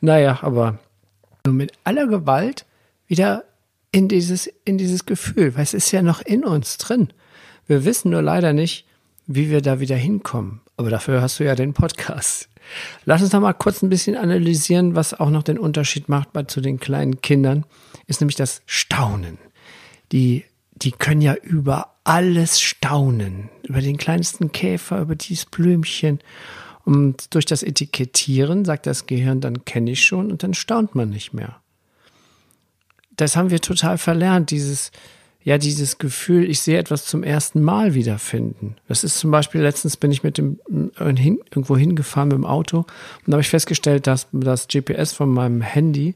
Naja, 0.00 0.38
aber 0.42 0.78
mit 1.46 1.72
aller 1.82 2.06
Gewalt 2.06 2.64
wieder 3.08 3.44
in 3.90 4.08
dieses, 4.08 4.46
in 4.64 4.78
dieses 4.78 5.04
Gefühl, 5.04 5.54
weil 5.56 5.62
es 5.62 5.74
ist 5.74 5.90
ja 5.90 6.02
noch 6.02 6.22
in 6.22 6.44
uns 6.44 6.78
drin. 6.78 7.08
Wir 7.66 7.84
wissen 7.84 8.10
nur 8.10 8.22
leider 8.22 8.52
nicht, 8.52 8.86
wie 9.26 9.50
wir 9.50 9.62
da 9.62 9.80
wieder 9.80 9.96
hinkommen. 9.96 10.60
Aber 10.76 10.90
dafür 10.90 11.22
hast 11.22 11.40
du 11.40 11.44
ja 11.44 11.54
den 11.54 11.72
Podcast. 11.72 12.48
Lass 13.04 13.22
uns 13.22 13.32
noch 13.32 13.40
mal 13.40 13.52
kurz 13.52 13.82
ein 13.82 13.90
bisschen 13.90 14.16
analysieren, 14.16 14.94
was 14.94 15.14
auch 15.14 15.30
noch 15.30 15.42
den 15.42 15.58
Unterschied 15.58 16.08
macht 16.08 16.32
bei 16.32 16.44
zu 16.44 16.60
den 16.60 16.80
kleinen 16.80 17.20
Kindern, 17.20 17.64
ist 18.06 18.20
nämlich 18.20 18.36
das 18.36 18.62
Staunen. 18.66 19.38
Die, 20.12 20.44
die 20.72 20.92
können 20.92 21.20
ja 21.20 21.34
über 21.34 21.94
alles 22.04 22.60
staunen. 22.60 23.48
Über 23.62 23.80
den 23.80 23.96
kleinsten 23.96 24.52
Käfer, 24.52 25.00
über 25.00 25.14
dieses 25.14 25.46
Blümchen. 25.46 26.20
Und 26.84 27.34
durch 27.34 27.46
das 27.46 27.62
Etikettieren 27.62 28.64
sagt 28.64 28.86
das 28.86 29.06
Gehirn, 29.06 29.40
dann 29.40 29.64
kenne 29.64 29.92
ich 29.92 30.04
schon 30.04 30.30
und 30.30 30.42
dann 30.42 30.54
staunt 30.54 30.94
man 30.94 31.08
nicht 31.08 31.32
mehr. 31.32 31.56
Das 33.16 33.36
haben 33.36 33.50
wir 33.50 33.60
total 33.60 33.96
verlernt, 33.96 34.50
dieses, 34.50 34.90
ja 35.44 35.58
dieses 35.58 35.98
Gefühl, 35.98 36.48
ich 36.48 36.60
sehe 36.60 36.78
etwas 36.78 37.04
zum 37.04 37.22
ersten 37.22 37.62
Mal 37.62 37.94
wiederfinden. 37.94 38.76
Das 38.88 39.04
ist 39.04 39.18
zum 39.18 39.30
Beispiel, 39.30 39.60
letztens 39.60 39.96
bin 39.96 40.10
ich 40.10 40.22
mit 40.22 40.38
dem 40.38 40.58
äh, 40.98 41.14
hin, 41.14 41.38
irgendwo 41.50 41.76
hingefahren 41.76 42.30
mit 42.30 42.38
dem 42.38 42.46
Auto 42.46 42.78
und 42.78 42.86
da 43.26 43.32
habe 43.32 43.42
ich 43.42 43.50
festgestellt, 43.50 44.06
dass 44.06 44.26
das 44.32 44.66
GPS 44.68 45.12
von 45.12 45.28
meinem 45.28 45.60
Handy, 45.60 46.14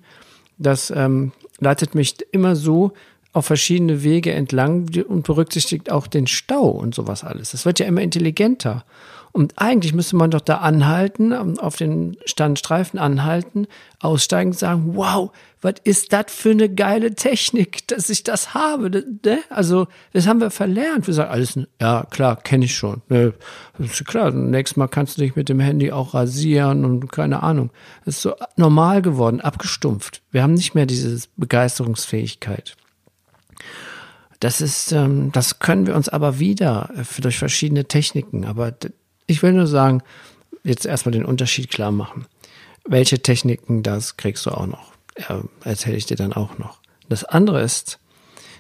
das 0.57 0.91
ähm, 0.91 1.33
leitet 1.61 1.95
mich 1.95 2.17
immer 2.33 2.57
so 2.57 2.93
auf 3.33 3.45
verschiedene 3.47 4.03
Wege 4.03 4.33
entlang 4.33 4.89
und 5.07 5.27
berücksichtigt 5.27 5.93
auch 5.93 6.07
den 6.07 6.27
Stau 6.27 6.69
und 6.71 6.95
sowas 6.95 7.23
alles. 7.23 7.53
Das 7.53 7.67
wird 7.67 7.79
ja 7.79 7.87
immer 7.87 8.01
intelligenter. 8.01 8.85
Und 9.33 9.55
eigentlich 9.57 9.95
müsste 9.95 10.17
man 10.17 10.31
doch 10.31 10.41
da 10.41 10.59
anhalten, 10.59 11.33
ähm, 11.33 11.59
auf 11.59 11.77
den 11.77 12.17
Standstreifen 12.25 12.99
anhalten, 12.99 13.67
aussteigen 14.01 14.51
und 14.51 14.59
sagen, 14.59 14.97
wow, 14.97 15.31
was 15.61 15.75
ist 15.85 16.13
das 16.13 16.27
für 16.29 16.51
eine 16.51 16.69
geile 16.69 17.15
Technik, 17.15 17.87
dass 17.89 18.11
ich 18.11 18.23
das 18.23 18.55
habe. 18.55 18.91
Ne? 19.25 19.41
Also, 19.51 19.89
das 20.13 20.27
haben 20.27 20.41
wir 20.41 20.51
verlernt. 20.51 21.07
Wir 21.07 21.15
sagen 21.15 21.31
alles, 21.31 21.59
ja 21.81 22.07
klar, 22.11 22.37
kenne 22.37 22.65
ich 22.65 22.77
schon. 22.77 23.03
Ne, 23.09 23.35
ist 23.79 24.05
klar, 24.07 24.31
nächstes 24.31 24.77
Mal 24.77 24.89
kannst 24.89 25.17
du 25.17 25.23
dich 25.23 25.37
mit 25.37 25.49
dem 25.49 25.61
Handy 25.61 25.91
auch 25.91 26.15
rasieren 26.15 26.85
und 26.85 27.11
keine 27.11 27.43
Ahnung. 27.43 27.71
Das 28.05 28.17
ist 28.17 28.23
so 28.23 28.35
normal 28.57 29.03
geworden, 29.03 29.41
abgestumpft. 29.41 30.23
Wir 30.31 30.43
haben 30.43 30.55
nicht 30.55 30.75
mehr 30.75 30.87
diese 30.87 31.29
Begeisterungsfähigkeit. 31.37 32.77
Das 34.41 34.61
ist, 34.61 34.93
ähm, 34.93 35.33
das 35.33 35.59
können 35.59 35.87
wir 35.87 35.97
uns 35.97 36.09
aber 36.09 36.39
wieder 36.39 36.91
äh, 36.97 37.21
durch 37.21 37.39
verschiedene 37.39 37.87
Techniken. 37.87 38.45
Aber 38.45 38.73
ich 39.29 39.43
will 39.43 39.53
nur 39.53 39.69
sagen, 39.69 40.03
jetzt 40.65 40.87
erstmal 40.87 41.13
den 41.13 41.25
Unterschied 41.25 41.71
klar 41.71 41.93
machen. 41.93 42.27
Welche 42.85 43.21
Techniken, 43.21 43.85
das 43.85 44.17
kriegst 44.17 44.45
du 44.47 44.51
auch 44.51 44.67
noch. 44.67 44.93
Ja, 45.17 45.43
erzähle 45.63 45.97
ich 45.97 46.07
dir 46.07 46.17
dann 46.17 46.33
auch 46.33 46.59
noch. 46.59 46.81
Das 47.09 47.25
andere 47.25 47.63
ist, 47.63 48.01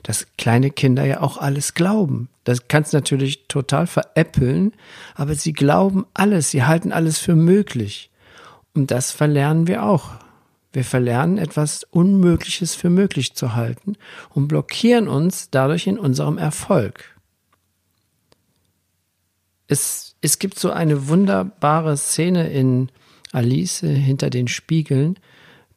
dass 0.02 0.26
kleine 0.36 0.70
Kinder 0.70 1.04
ja 1.04 1.22
auch 1.22 1.38
alles 1.38 1.74
glauben. 1.74 2.28
Das 2.44 2.68
kannst 2.68 2.92
du 2.92 2.98
natürlich 2.98 3.46
total 3.48 3.86
veräppeln, 3.86 4.72
aber 5.14 5.34
sie 5.34 5.52
glauben 5.52 6.06
alles, 6.14 6.50
sie 6.50 6.64
halten 6.64 6.92
alles 6.92 7.18
für 7.18 7.34
möglich. 7.34 8.10
Und 8.74 8.90
das 8.90 9.10
verlernen 9.10 9.66
wir 9.66 9.84
auch. 9.84 10.10
Wir 10.72 10.84
verlernen 10.84 11.38
etwas 11.38 11.84
Unmögliches 11.84 12.74
für 12.74 12.90
möglich 12.90 13.34
zu 13.34 13.56
halten 13.56 13.96
und 14.30 14.48
blockieren 14.48 15.08
uns 15.08 15.50
dadurch 15.50 15.86
in 15.86 15.98
unserem 15.98 16.38
Erfolg. 16.38 17.17
Es 19.68 20.08
es 20.20 20.38
gibt 20.38 20.58
so 20.58 20.70
eine 20.70 21.08
wunderbare 21.08 21.96
Szene 21.96 22.48
in 22.50 22.90
Alice 23.32 23.80
hinter 23.80 24.30
den 24.30 24.48
Spiegeln. 24.48 25.18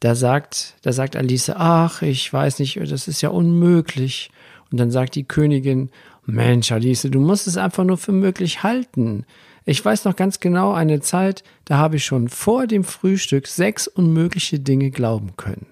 Da 0.00 0.14
sagt, 0.14 0.74
da 0.82 0.92
sagt 0.92 1.14
Alice, 1.14 1.50
ach, 1.50 2.02
ich 2.02 2.32
weiß 2.32 2.58
nicht, 2.58 2.78
das 2.80 3.06
ist 3.06 3.20
ja 3.20 3.28
unmöglich. 3.28 4.30
Und 4.70 4.78
dann 4.78 4.90
sagt 4.90 5.14
die 5.14 5.24
Königin, 5.24 5.90
Mensch, 6.24 6.72
Alice, 6.72 7.02
du 7.02 7.20
musst 7.20 7.46
es 7.46 7.56
einfach 7.56 7.84
nur 7.84 7.98
für 7.98 8.12
möglich 8.12 8.62
halten. 8.62 9.26
Ich 9.64 9.84
weiß 9.84 10.04
noch 10.04 10.16
ganz 10.16 10.40
genau 10.40 10.72
eine 10.72 11.00
Zeit, 11.00 11.44
da 11.64 11.76
habe 11.76 11.96
ich 11.96 12.04
schon 12.04 12.28
vor 12.28 12.66
dem 12.66 12.82
Frühstück 12.82 13.46
sechs 13.46 13.86
unmögliche 13.86 14.58
Dinge 14.58 14.90
glauben 14.90 15.36
können. 15.36 15.66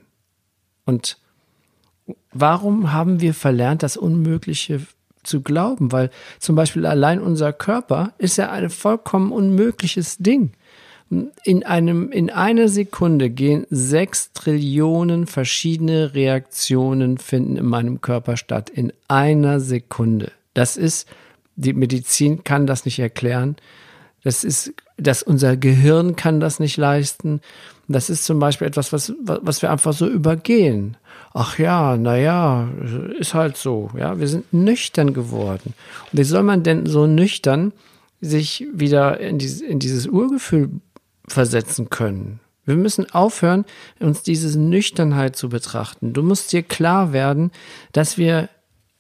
Und 0.85 1.19
warum 2.33 2.93
haben 2.93 3.21
wir 3.21 3.35
verlernt, 3.35 3.83
das 3.83 3.97
Unmögliche 3.97 4.87
zu 5.23 5.43
glauben, 5.43 5.93
weil 5.93 6.11
zum 6.39 6.57
Beispiel 6.57 6.87
allein 6.87 7.21
unser 7.21 7.53
Körper 7.53 8.13
ist 8.19 8.37
ja 8.37 8.51
ein 8.51 8.71
vollkommen 8.71 9.33
unmögliches 9.33 10.19
Ding. 10.19 10.53
In 11.43 11.65
einem, 11.65 12.13
in 12.13 12.31
einer 12.31 12.69
Sekunde 12.69 13.31
gehen 13.31 13.67
sechs 13.69 14.33
Trillionen 14.33 15.27
verschiedene 15.27 16.15
Reaktionen 16.15 17.19
finden 17.19 17.57
in 17.57 17.67
meinem 17.67 18.01
Körper 18.01 18.37
statt. 18.37 18.71
In 18.71 18.93
einer 19.09 19.59
Sekunde. 19.59 20.31
Das 20.55 20.77
ist, 20.77 21.09
die 21.57 21.73
Medizin 21.73 22.45
kann 22.45 22.69
das 22.69 22.85
nicht 22.85 23.01
erklären. 23.01 23.57
Das 24.23 24.45
ist, 24.45 24.73
dass 24.99 25.25
unser 25.25 25.57
Gehirn 25.57 26.15
kann 26.15 26.39
das 26.39 26.61
nicht 26.61 26.77
leisten. 26.77 27.41
Das 27.89 28.09
ist 28.09 28.25
zum 28.25 28.39
Beispiel 28.39 28.69
etwas, 28.69 28.93
was, 28.93 29.13
was 29.21 29.63
wir 29.63 29.73
einfach 29.73 29.93
so 29.93 30.07
übergehen 30.07 30.97
ach 31.33 31.59
ja, 31.59 31.97
naja, 31.97 32.69
ist 33.19 33.35
halt 33.35 33.57
so, 33.57 33.91
ja, 33.97 34.19
wir 34.19 34.29
sind 34.29 34.53
nüchtern 34.53 35.15
geworden. 35.15 35.75
Und 36.13 36.19
wie 36.19 36.25
soll 36.25 36.43
man 36.43 36.63
denn 36.63 36.87
so 36.87 37.07
nüchtern 37.07 37.73
sich 38.21 38.67
wieder 38.73 39.21
in 39.21 39.39
dieses, 39.39 39.61
in 39.61 39.79
dieses 39.79 40.07
Urgefühl 40.07 40.71
versetzen 41.27 41.91
können? 41.91 42.41
Wir 42.65 42.77
müssen 42.77 43.11
aufhören, 43.11 43.65
uns 44.01 44.23
diese 44.23 44.59
Nüchternheit 44.59 45.35
zu 45.35 45.49
betrachten. 45.49 46.13
Du 46.13 46.23
musst 46.23 46.53
dir 46.53 46.63
klar 46.63 47.13
werden, 47.13 47.51
dass 47.93 48.19
wir, 48.19 48.49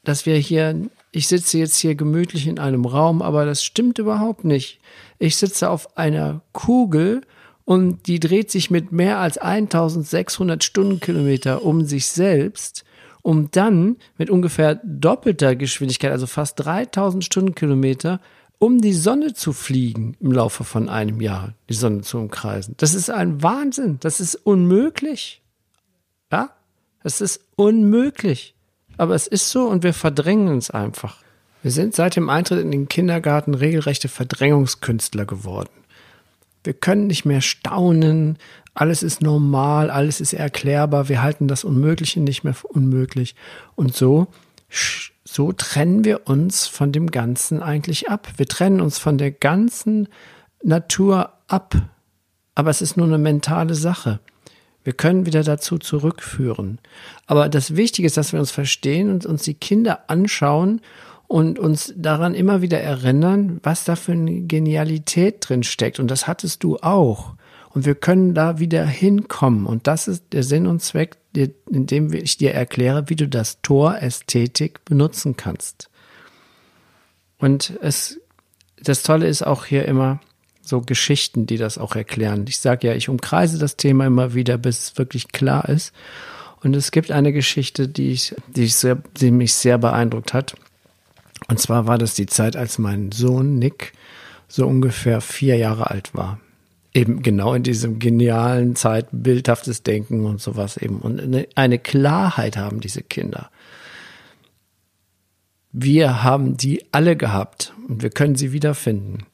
dass 0.03 0.27
wir 0.27 0.37
hier, 0.37 0.89
ich 1.13 1.29
sitze 1.29 1.59
jetzt 1.59 1.77
hier 1.77 1.95
gemütlich 1.95 2.47
in 2.47 2.59
einem 2.59 2.85
Raum, 2.85 3.23
aber 3.23 3.45
das 3.45 3.63
stimmt 3.63 3.99
überhaupt 3.99 4.45
nicht. 4.45 4.81
Ich 5.19 5.37
sitze 5.37 5.69
auf 5.69 5.97
einer 5.97 6.41
Kugel 6.53 7.23
und 7.71 8.09
die 8.09 8.19
dreht 8.19 8.50
sich 8.50 8.73
mit 8.73 8.91
mehr 8.91 9.21
als 9.21 9.39
1600 9.39 10.65
Stundenkilometer 10.65 11.65
um 11.65 11.85
sich 11.85 12.07
selbst, 12.07 12.83
um 13.23 13.53
dann 13.53 13.97
mit 14.19 14.29
ungefähr 14.29 14.81
doppelter 14.83 15.55
Geschwindigkeit, 15.55 16.11
also 16.11 16.27
fast 16.27 16.59
3000 16.65 17.25
Stundenkilometer, 17.25 18.21
um 18.59 18.81
die 18.81 18.93
Sonne 18.93 19.35
zu 19.35 19.53
fliegen 19.53 20.17
im 20.19 20.33
Laufe 20.33 20.65
von 20.65 20.89
einem 20.89 21.21
Jahr, 21.21 21.55
die 21.69 21.75
Sonne 21.75 22.00
zu 22.00 22.19
umkreisen. 22.19 22.75
Das 22.77 22.93
ist 22.93 23.09
ein 23.09 23.41
Wahnsinn. 23.41 23.99
Das 24.00 24.19
ist 24.19 24.35
unmöglich. 24.35 25.41
Ja? 26.33 26.50
Es 27.05 27.21
ist 27.21 27.41
unmöglich. 27.55 28.57
Aber 28.97 29.15
es 29.15 29.29
ist 29.29 29.49
so 29.49 29.69
und 29.69 29.85
wir 29.85 29.95
verdrängen 29.95 30.59
es 30.59 30.73
einfach. 30.73 31.23
Wir 31.62 31.71
sind 31.71 31.95
seit 31.95 32.17
dem 32.17 32.31
Eintritt 32.31 32.62
in 32.62 32.73
den 32.73 32.89
Kindergarten 32.89 33.55
regelrechte 33.55 34.09
Verdrängungskünstler 34.09 35.25
geworden. 35.25 35.80
Wir 36.64 36.75
können 36.75 37.07
nicht 37.07 37.25
mehr 37.25 37.40
staunen, 37.40 38.38
alles 38.75 39.02
ist 39.02 39.23
normal, 39.23 39.90
alles 39.90 40.21
ist 40.21 40.33
erklärbar, 40.33 41.09
wir 41.09 41.23
halten 41.23 41.49
das 41.49 41.64
Unmögliche 41.64 42.21
nicht 42.21 42.45
mehr 42.45 42.55
für 42.55 42.69
unmöglich. 42.69 43.35
Und 43.75 43.95
so, 43.95 44.29
so 45.25 45.52
trennen 45.52 46.05
wir 46.05 46.29
uns 46.29 46.67
von 46.67 46.93
dem 46.93 47.11
Ganzen 47.11 47.62
eigentlich 47.62 48.09
ab. 48.09 48.29
Wir 48.37 48.47
trennen 48.47 48.81
uns 48.81 48.99
von 48.99 49.19
der 49.19 49.31
ganzen 49.31 50.09
Natur 50.62 51.33
ab. 51.49 51.75
Aber 52.55 52.71
es 52.71 52.83
ist 52.83 52.97
nur 52.97 53.07
eine 53.07 53.19
mentale 53.19 53.75
Sache. 53.75 54.21
Wir 54.83 54.93
können 54.93 55.26
wieder 55.26 55.43
dazu 55.43 55.79
zurückführen. 55.79 56.79
Aber 57.26 57.49
das 57.49 57.76
Wichtige 57.76 58.07
ist, 58.07 58.17
dass 58.17 58.33
wir 58.33 58.40
uns 58.40 58.50
verstehen 58.50 59.11
und 59.11 59.26
uns 59.26 59.43
die 59.43 59.55
Kinder 59.55 60.09
anschauen 60.09 60.81
und 61.31 61.61
uns 61.61 61.95
daran 61.97 62.35
immer 62.35 62.61
wieder 62.61 62.81
erinnern, 62.81 63.61
was 63.63 63.85
da 63.85 63.95
für 63.95 64.11
eine 64.11 64.41
Genialität 64.41 65.37
drin 65.49 65.63
steckt. 65.63 66.01
Und 66.01 66.11
das 66.11 66.27
hattest 66.27 66.65
du 66.65 66.79
auch. 66.79 67.35
Und 67.69 67.87
wir 67.87 67.95
können 67.95 68.35
da 68.35 68.59
wieder 68.59 68.85
hinkommen. 68.85 69.65
Und 69.65 69.87
das 69.87 70.09
ist 70.09 70.25
der 70.33 70.43
Sinn 70.43 70.67
und 70.67 70.83
Zweck, 70.83 71.19
indem 71.71 72.13
ich 72.13 72.37
dir 72.37 72.53
erkläre, 72.53 73.11
wie 73.11 73.15
du 73.15 73.29
das 73.29 73.63
Tor 73.63 73.99
Ästhetik 73.99 74.85
benutzen 74.85 75.37
kannst. 75.37 75.89
Und 77.39 77.79
es, 77.81 78.21
das 78.83 79.05
Tolle 79.05 79.29
ist 79.29 79.47
auch 79.47 79.67
hier 79.67 79.85
immer 79.85 80.19
so 80.63 80.81
Geschichten, 80.81 81.47
die 81.47 81.59
das 81.59 81.79
auch 81.79 81.95
erklären. 81.95 82.45
Ich 82.49 82.59
sage 82.59 82.89
ja, 82.89 82.95
ich 82.95 83.09
umkreise 83.09 83.59
das 83.59 83.77
Thema 83.77 84.05
immer 84.05 84.35
wieder, 84.35 84.59
bis 84.59 84.81
es 84.81 84.99
wirklich 84.99 85.29
klar 85.29 85.69
ist. 85.69 85.93
Und 86.61 86.75
es 86.75 86.91
gibt 86.91 87.13
eine 87.13 87.33
Geschichte, 87.33 87.87
die, 87.87 88.11
ich, 88.11 88.35
die, 88.49 88.65
ich 88.65 88.75
sehr, 88.75 89.01
die 89.21 89.31
mich 89.31 89.55
sehr 89.55 89.79
beeindruckt 89.79 90.35
hat. 90.35 90.57
Und 91.49 91.59
zwar 91.59 91.87
war 91.87 91.99
das 91.99 92.15
die 92.15 92.27
Zeit, 92.27 92.57
als 92.57 92.79
mein 92.79 93.13
Sohn 93.13 93.59
Nick 93.59 93.93
so 94.49 94.67
ungefähr 94.67 95.21
vier 95.21 95.57
Jahre 95.57 95.91
alt 95.91 96.15
war. 96.15 96.41
Eben 96.93 97.23
genau 97.23 97.55
in 97.55 97.63
diesem 97.63 97.99
genialen 98.01 98.75
Zeit, 98.75 99.07
bildhaftes 99.13 99.83
Denken 99.85 100.27
und 100.27 100.41
sowas 100.41 100.77
eben. 100.77 100.99
Und 100.99 101.47
eine 101.55 101.79
Klarheit 101.79 102.57
haben 102.57 102.81
diese 102.81 103.03
Kinder. 103.03 103.51
Wir 105.73 106.25
haben 106.25 106.57
die 106.57 106.85
alle 106.91 107.17
gehabt 107.17 107.73
und 107.89 108.03
wir 108.03 108.11
können 108.11 108.35
sie 108.35 108.53
wiederfinden. 108.53 109.27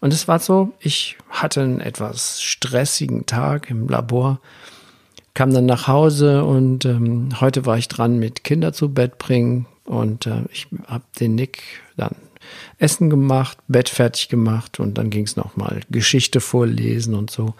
Und 0.00 0.12
es 0.12 0.26
war 0.26 0.38
so, 0.38 0.72
ich 0.80 1.16
hatte 1.28 1.60
einen 1.60 1.80
etwas 1.80 2.42
stressigen 2.42 3.26
Tag 3.26 3.70
im 3.70 3.88
Labor, 3.88 4.40
kam 5.34 5.52
dann 5.52 5.66
nach 5.66 5.86
Hause 5.86 6.44
und 6.44 6.86
ähm, 6.86 7.40
heute 7.40 7.66
war 7.66 7.78
ich 7.78 7.88
dran 7.88 8.18
mit 8.18 8.42
Kinder 8.42 8.72
zu 8.72 8.92
Bett 8.92 9.18
bringen 9.18 9.66
und 9.92 10.26
äh, 10.26 10.44
ich 10.50 10.68
habe 10.86 11.04
den 11.20 11.34
Nick 11.34 11.62
dann 11.96 12.16
Essen 12.78 13.10
gemacht, 13.10 13.58
Bett 13.68 13.90
fertig 13.90 14.28
gemacht 14.28 14.80
und 14.80 14.96
dann 14.96 15.10
ging 15.10 15.24
es 15.24 15.36
nochmal 15.36 15.80
Geschichte 15.90 16.40
vorlesen 16.40 17.14
und 17.14 17.30
so. 17.30 17.54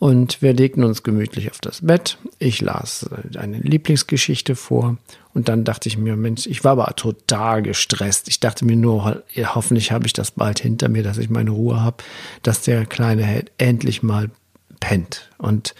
Und 0.00 0.42
wir 0.42 0.52
legten 0.52 0.84
uns 0.84 1.02
gemütlich 1.02 1.50
auf 1.50 1.60
das 1.60 1.84
Bett. 1.84 2.18
Ich 2.38 2.60
las 2.60 3.08
eine 3.36 3.58
Lieblingsgeschichte 3.58 4.54
vor. 4.54 4.96
Und 5.34 5.48
dann 5.48 5.64
dachte 5.64 5.88
ich 5.88 5.98
mir, 5.98 6.14
Mensch, 6.16 6.46
ich 6.46 6.62
war 6.62 6.72
aber 6.72 6.94
total 6.94 7.62
gestresst. 7.62 8.28
Ich 8.28 8.38
dachte 8.38 8.64
mir 8.64 8.76
nur, 8.76 9.22
hoffentlich 9.36 9.90
habe 9.90 10.06
ich 10.06 10.12
das 10.12 10.30
bald 10.30 10.60
hinter 10.60 10.88
mir, 10.88 11.02
dass 11.02 11.18
ich 11.18 11.30
meine 11.30 11.50
Ruhe 11.50 11.80
habe, 11.80 11.96
dass 12.42 12.62
der 12.62 12.86
Kleine 12.86 13.44
endlich 13.56 14.02
mal 14.02 14.30
pennt. 14.78 15.30
Und 15.38 15.74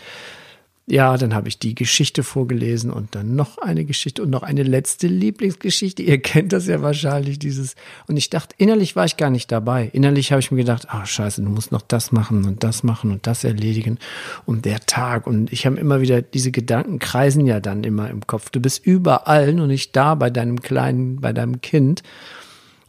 ja, 0.90 1.18
dann 1.18 1.34
habe 1.34 1.48
ich 1.48 1.58
die 1.58 1.74
Geschichte 1.74 2.22
vorgelesen 2.22 2.90
und 2.90 3.14
dann 3.14 3.36
noch 3.36 3.58
eine 3.58 3.84
Geschichte 3.84 4.22
und 4.22 4.30
noch 4.30 4.42
eine 4.42 4.62
letzte 4.62 5.06
Lieblingsgeschichte. 5.06 6.02
Ihr 6.02 6.20
kennt 6.22 6.54
das 6.54 6.66
ja 6.66 6.80
wahrscheinlich, 6.80 7.38
dieses. 7.38 7.74
Und 8.06 8.16
ich 8.16 8.30
dachte, 8.30 8.54
innerlich 8.56 8.96
war 8.96 9.04
ich 9.04 9.18
gar 9.18 9.28
nicht 9.28 9.52
dabei. 9.52 9.90
Innerlich 9.92 10.32
habe 10.32 10.40
ich 10.40 10.50
mir 10.50 10.56
gedacht, 10.56 10.86
ah, 10.88 11.04
scheiße, 11.04 11.42
du 11.42 11.50
musst 11.50 11.72
noch 11.72 11.82
das 11.82 12.10
machen 12.10 12.46
und 12.46 12.64
das 12.64 12.84
machen 12.84 13.12
und 13.12 13.26
das 13.26 13.44
erledigen. 13.44 13.98
Und 14.46 14.64
der 14.64 14.80
Tag. 14.80 15.26
Und 15.26 15.52
ich 15.52 15.66
habe 15.66 15.76
immer 15.76 16.00
wieder, 16.00 16.22
diese 16.22 16.52
Gedanken 16.52 16.98
kreisen 16.98 17.44
ja 17.44 17.60
dann 17.60 17.84
immer 17.84 18.08
im 18.08 18.26
Kopf. 18.26 18.48
Du 18.48 18.60
bist 18.60 18.86
überall 18.86 19.60
und 19.60 19.68
nicht 19.68 19.94
da 19.94 20.14
bei 20.14 20.30
deinem 20.30 20.62
kleinen, 20.62 21.20
bei 21.20 21.34
deinem 21.34 21.60
Kind. 21.60 22.02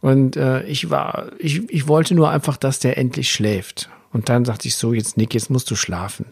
Und 0.00 0.36
äh, 0.36 0.62
ich 0.62 0.88
war, 0.88 1.32
ich, 1.38 1.68
ich 1.68 1.86
wollte 1.86 2.14
nur 2.14 2.30
einfach, 2.30 2.56
dass 2.56 2.78
der 2.78 2.96
endlich 2.96 3.30
schläft. 3.30 3.90
Und 4.12 4.28
dann 4.28 4.44
sagte 4.44 4.68
ich 4.68 4.74
so, 4.74 4.92
jetzt 4.92 5.16
Nick, 5.16 5.34
jetzt 5.34 5.50
musst 5.50 5.70
du 5.70 5.76
schlafen. 5.76 6.26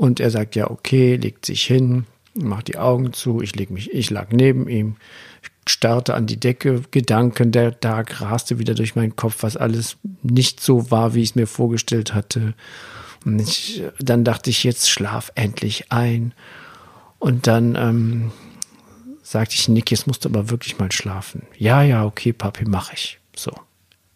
Und 0.00 0.18
er 0.18 0.30
sagt 0.30 0.56
ja, 0.56 0.70
okay, 0.70 1.16
legt 1.16 1.44
sich 1.44 1.64
hin, 1.64 2.06
macht 2.32 2.68
die 2.68 2.78
Augen 2.78 3.12
zu, 3.12 3.42
ich 3.42 3.54
leg 3.56 3.68
mich, 3.68 3.92
ich 3.92 4.08
lag 4.08 4.28
neben 4.30 4.66
ihm, 4.66 4.96
starrte 5.68 6.14
an 6.14 6.26
die 6.26 6.40
Decke, 6.40 6.82
Gedanken, 6.90 7.52
der 7.52 7.78
Tag 7.78 8.22
raste 8.22 8.58
wieder 8.58 8.72
durch 8.74 8.96
meinen 8.96 9.14
Kopf, 9.14 9.42
was 9.42 9.58
alles 9.58 9.98
nicht 10.22 10.60
so 10.60 10.90
war, 10.90 11.12
wie 11.14 11.20
ich 11.20 11.30
es 11.30 11.34
mir 11.34 11.46
vorgestellt 11.46 12.14
hatte. 12.14 12.54
Und 13.26 13.40
ich, 13.40 13.82
dann 13.98 14.24
dachte 14.24 14.48
ich, 14.48 14.64
jetzt 14.64 14.88
schlaf 14.88 15.32
endlich 15.34 15.92
ein. 15.92 16.32
Und 17.18 17.46
dann 17.46 17.74
ähm, 17.76 18.32
sagte 19.22 19.56
ich, 19.56 19.68
Nick, 19.68 19.90
jetzt 19.90 20.06
musst 20.06 20.24
du 20.24 20.30
aber 20.30 20.48
wirklich 20.48 20.78
mal 20.78 20.90
schlafen. 20.90 21.42
Ja, 21.58 21.82
ja, 21.82 22.06
okay, 22.06 22.32
Papi, 22.32 22.64
mach 22.66 22.90
ich. 22.94 23.18
So, 23.36 23.52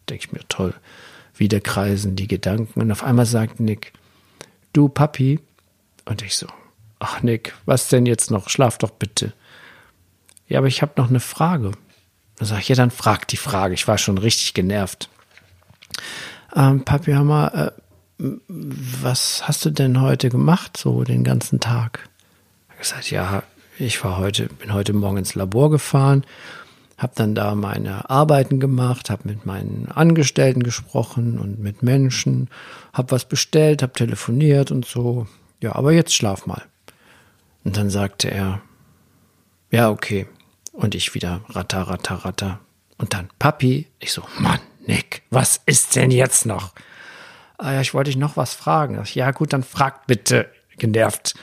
denke 0.09 0.25
ich 0.25 0.31
mir, 0.31 0.41
toll 0.49 0.73
wieder 1.37 1.59
kreisen 1.59 2.15
die 2.15 2.27
Gedanken. 2.27 2.81
Und 2.81 2.91
auf 2.91 3.03
einmal 3.03 3.25
sagt 3.25 3.59
Nick, 3.59 3.93
du 4.73 4.89
Papi. 4.89 5.39
Und 6.05 6.21
ich 6.21 6.37
so, 6.37 6.47
ach 6.99 7.21
Nick, 7.21 7.53
was 7.65 7.89
denn 7.89 8.05
jetzt 8.05 8.31
noch? 8.31 8.49
Schlaf 8.49 8.77
doch 8.77 8.91
bitte. 8.91 9.33
Ja, 10.47 10.59
aber 10.59 10.67
ich 10.67 10.81
habe 10.81 10.93
noch 10.97 11.09
eine 11.09 11.19
Frage. 11.19 11.71
Dann 12.37 12.47
sage 12.47 12.61
ich, 12.61 12.69
ja, 12.69 12.75
dann 12.75 12.91
frag 12.91 13.27
die 13.27 13.37
Frage. 13.37 13.73
Ich 13.73 13.87
war 13.87 13.97
schon 13.97 14.17
richtig 14.17 14.53
genervt. 14.53 15.09
Ähm, 16.55 16.83
Papi, 16.85 17.11
hör 17.11 17.23
mal, 17.23 17.73
äh, 18.17 18.21
was 18.47 19.47
hast 19.47 19.65
du 19.65 19.71
denn 19.71 19.99
heute 20.01 20.29
gemacht, 20.29 20.77
so 20.77 21.03
den 21.03 21.23
ganzen 21.23 21.59
Tag? 21.59 22.07
Habe 22.69 22.79
gesagt, 22.79 23.11
ja, 23.11 23.43
ich 23.77 24.03
war 24.03 24.17
heute, 24.17 24.47
bin 24.47 24.73
heute 24.73 24.93
Morgen 24.93 25.17
ins 25.17 25.35
Labor 25.35 25.71
gefahren 25.71 26.25
habe 26.97 27.13
dann 27.15 27.35
da 27.35 27.55
meine 27.55 28.09
Arbeiten 28.09 28.59
gemacht, 28.59 29.09
habe 29.09 29.27
mit 29.27 29.45
meinen 29.45 29.89
Angestellten 29.93 30.63
gesprochen 30.63 31.39
und 31.39 31.59
mit 31.59 31.83
Menschen, 31.83 32.49
habe 32.93 33.11
was 33.11 33.25
bestellt, 33.25 33.81
habe 33.81 33.93
telefoniert 33.93 34.71
und 34.71 34.85
so. 34.85 35.27
Ja, 35.61 35.75
aber 35.75 35.91
jetzt 35.91 36.13
schlaf 36.13 36.45
mal. 36.45 36.63
Und 37.63 37.77
dann 37.77 37.89
sagte 37.89 38.29
er, 38.29 38.61
ja, 39.71 39.89
okay. 39.89 40.27
Und 40.71 40.95
ich 40.95 41.13
wieder 41.13 41.41
ratter, 41.49 41.81
ratter, 41.83 42.15
ratter. 42.15 42.59
Und 42.97 43.13
dann, 43.13 43.29
Papi, 43.39 43.87
ich 43.99 44.11
so, 44.11 44.23
Mann, 44.37 44.59
Nick, 44.85 45.23
was 45.29 45.61
ist 45.65 45.95
denn 45.95 46.11
jetzt 46.11 46.45
noch? 46.45 46.73
Ah 47.57 47.73
ja, 47.73 47.81
ich 47.81 47.93
wollte 47.93 48.09
dich 48.09 48.17
noch 48.17 48.37
was 48.37 48.53
fragen. 48.53 49.01
Ja, 49.13 49.31
gut, 49.31 49.53
dann 49.53 49.63
frag 49.63 50.07
bitte, 50.07 50.51
genervt. 50.77 51.35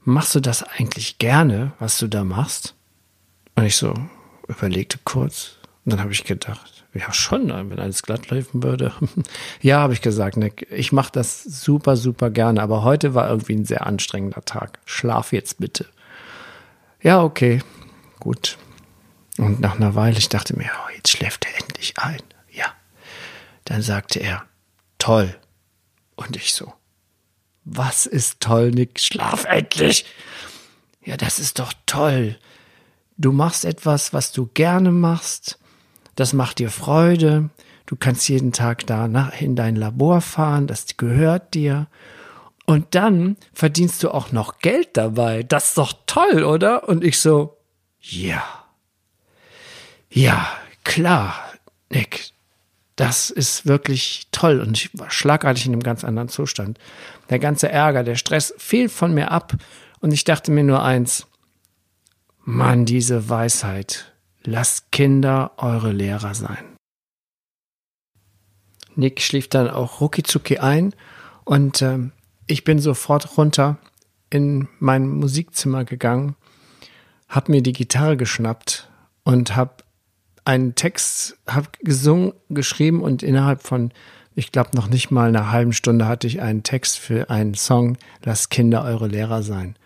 Machst 0.00 0.34
du 0.34 0.40
das 0.40 0.62
eigentlich 0.62 1.18
gerne, 1.18 1.72
was 1.78 1.98
du 1.98 2.08
da 2.08 2.24
machst? 2.24 2.74
Und 3.54 3.64
ich 3.64 3.76
so, 3.76 3.94
überlegte 4.48 4.98
kurz 5.04 5.56
und 5.84 5.92
dann 5.92 6.00
habe 6.00 6.12
ich 6.12 6.24
gedacht, 6.24 6.73
ja 6.94 7.12
schon, 7.12 7.48
wenn 7.48 7.78
alles 7.78 8.02
glatt 8.02 8.30
laufen 8.30 8.62
würde. 8.62 8.92
ja, 9.62 9.80
habe 9.80 9.92
ich 9.92 10.00
gesagt, 10.00 10.36
Nick, 10.36 10.66
ich 10.70 10.92
mache 10.92 11.12
das 11.12 11.42
super, 11.42 11.96
super 11.96 12.30
gerne, 12.30 12.62
aber 12.62 12.82
heute 12.82 13.14
war 13.14 13.28
irgendwie 13.28 13.54
ein 13.54 13.64
sehr 13.64 13.86
anstrengender 13.86 14.44
Tag. 14.44 14.78
Schlaf 14.84 15.32
jetzt 15.32 15.58
bitte. 15.58 15.86
Ja, 17.02 17.22
okay, 17.22 17.62
gut. 18.20 18.56
Und 19.38 19.60
nach 19.60 19.76
einer 19.76 19.94
Weile, 19.94 20.18
ich 20.18 20.28
dachte 20.28 20.56
mir, 20.56 20.70
oh, 20.86 20.90
jetzt 20.96 21.10
schläft 21.10 21.46
er 21.46 21.60
endlich 21.60 21.98
ein. 21.98 22.22
Ja. 22.50 22.66
Dann 23.64 23.82
sagte 23.82 24.20
er, 24.20 24.44
toll. 24.98 25.34
Und 26.14 26.36
ich 26.36 26.54
so, 26.54 26.72
was 27.64 28.06
ist 28.06 28.40
toll, 28.40 28.70
Nick? 28.70 29.00
Schlaf 29.00 29.44
endlich. 29.46 30.04
Ja, 31.02 31.16
das 31.16 31.38
ist 31.38 31.58
doch 31.58 31.72
toll. 31.86 32.38
Du 33.16 33.32
machst 33.32 33.64
etwas, 33.64 34.12
was 34.12 34.32
du 34.32 34.46
gerne 34.54 34.90
machst. 34.90 35.58
Das 36.14 36.32
macht 36.32 36.58
dir 36.58 36.70
Freude. 36.70 37.50
Du 37.86 37.96
kannst 37.96 38.28
jeden 38.28 38.52
Tag 38.52 38.86
da 38.86 39.06
in 39.38 39.56
dein 39.56 39.76
Labor 39.76 40.20
fahren. 40.20 40.66
Das 40.66 40.96
gehört 40.96 41.54
dir. 41.54 41.86
Und 42.66 42.94
dann 42.94 43.36
verdienst 43.52 44.02
du 44.02 44.10
auch 44.10 44.32
noch 44.32 44.58
Geld 44.58 44.96
dabei. 44.96 45.42
Das 45.42 45.68
ist 45.68 45.78
doch 45.78 45.92
toll, 46.06 46.44
oder? 46.44 46.88
Und 46.88 47.04
ich 47.04 47.18
so, 47.18 47.58
ja. 48.00 48.42
Ja, 50.08 50.48
klar, 50.84 51.34
Nick. 51.90 52.30
Das 52.96 53.28
ist 53.28 53.66
wirklich 53.66 54.28
toll. 54.30 54.60
Und 54.60 54.78
ich 54.78 54.90
war 54.98 55.10
schlagartig 55.10 55.66
in 55.66 55.72
einem 55.72 55.82
ganz 55.82 56.04
anderen 56.04 56.28
Zustand. 56.28 56.78
Der 57.28 57.40
ganze 57.40 57.68
Ärger, 57.68 58.04
der 58.04 58.14
Stress 58.14 58.54
fiel 58.56 58.88
von 58.88 59.12
mir 59.12 59.30
ab. 59.30 59.54
Und 60.00 60.12
ich 60.12 60.24
dachte 60.24 60.52
mir 60.52 60.62
nur 60.62 60.82
eins, 60.82 61.26
Mann, 62.44 62.84
diese 62.84 63.28
Weisheit. 63.28 64.13
Lasst 64.46 64.92
Kinder 64.92 65.52
eure 65.56 65.92
Lehrer 65.92 66.34
sein. 66.34 66.76
Nick 68.94 69.20
schlief 69.22 69.48
dann 69.48 69.70
auch 69.70 70.00
ruckizucki 70.00 70.58
ein 70.58 70.94
und 71.44 71.82
äh, 71.82 71.98
ich 72.46 72.64
bin 72.64 72.78
sofort 72.78 73.36
runter 73.36 73.78
in 74.30 74.68
mein 74.78 75.08
Musikzimmer 75.08 75.84
gegangen, 75.84 76.36
hab 77.28 77.48
mir 77.48 77.62
die 77.62 77.72
Gitarre 77.72 78.16
geschnappt 78.16 78.90
und 79.24 79.56
hab 79.56 79.84
einen 80.44 80.74
Text, 80.74 81.38
hab 81.46 81.78
gesungen, 81.80 82.34
geschrieben 82.50 83.02
und 83.02 83.22
innerhalb 83.22 83.62
von, 83.62 83.92
ich 84.34 84.52
glaube 84.52 84.70
noch 84.74 84.88
nicht 84.88 85.10
mal 85.10 85.28
einer 85.28 85.50
halben 85.50 85.72
Stunde 85.72 86.06
hatte 86.06 86.26
ich 86.26 86.42
einen 86.42 86.62
Text 86.62 86.98
für 86.98 87.30
einen 87.30 87.54
Song, 87.54 87.96
Lasst 88.22 88.50
Kinder 88.50 88.84
eure 88.84 89.08
Lehrer 89.08 89.42
sein. 89.42 89.76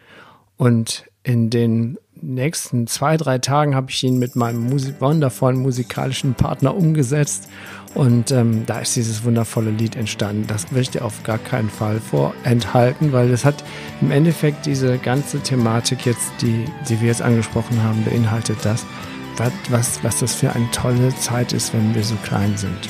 Und 0.56 1.04
in 1.22 1.50
den 1.50 1.98
nächsten 2.22 2.86
zwei, 2.86 3.16
drei 3.16 3.38
Tagen 3.38 3.74
habe 3.74 3.90
ich 3.90 4.02
ihn 4.02 4.18
mit 4.18 4.36
meinem 4.36 4.68
Musik 4.68 5.00
wundervollen 5.00 5.58
musikalischen 5.58 6.34
Partner 6.34 6.74
umgesetzt. 6.74 7.48
Und 7.94 8.30
ähm, 8.30 8.64
da 8.66 8.80
ist 8.80 8.96
dieses 8.96 9.24
wundervolle 9.24 9.70
Lied 9.70 9.96
entstanden. 9.96 10.46
Das 10.46 10.72
will 10.72 10.82
ich 10.82 10.90
dir 10.90 11.04
auf 11.04 11.22
gar 11.22 11.38
keinen 11.38 11.70
Fall 11.70 12.00
vorenthalten, 12.00 13.12
weil 13.12 13.30
es 13.30 13.44
hat 13.44 13.64
im 14.00 14.10
Endeffekt 14.10 14.66
diese 14.66 14.98
ganze 14.98 15.40
Thematik 15.40 16.04
jetzt, 16.06 16.30
die, 16.40 16.66
die 16.88 17.00
wir 17.00 17.08
jetzt 17.08 17.22
angesprochen 17.22 17.82
haben, 17.82 18.04
beinhaltet 18.04 18.58
das, 18.62 18.84
was, 19.70 20.02
was 20.02 20.20
das 20.20 20.34
für 20.34 20.52
eine 20.52 20.70
tolle 20.70 21.14
Zeit 21.16 21.52
ist, 21.52 21.72
wenn 21.72 21.94
wir 21.94 22.04
so 22.04 22.16
klein 22.24 22.56
sind. 22.56 22.88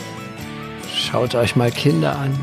Schaut 0.93 1.35
euch 1.35 1.55
mal 1.55 1.71
Kinder 1.71 2.19
an, 2.19 2.39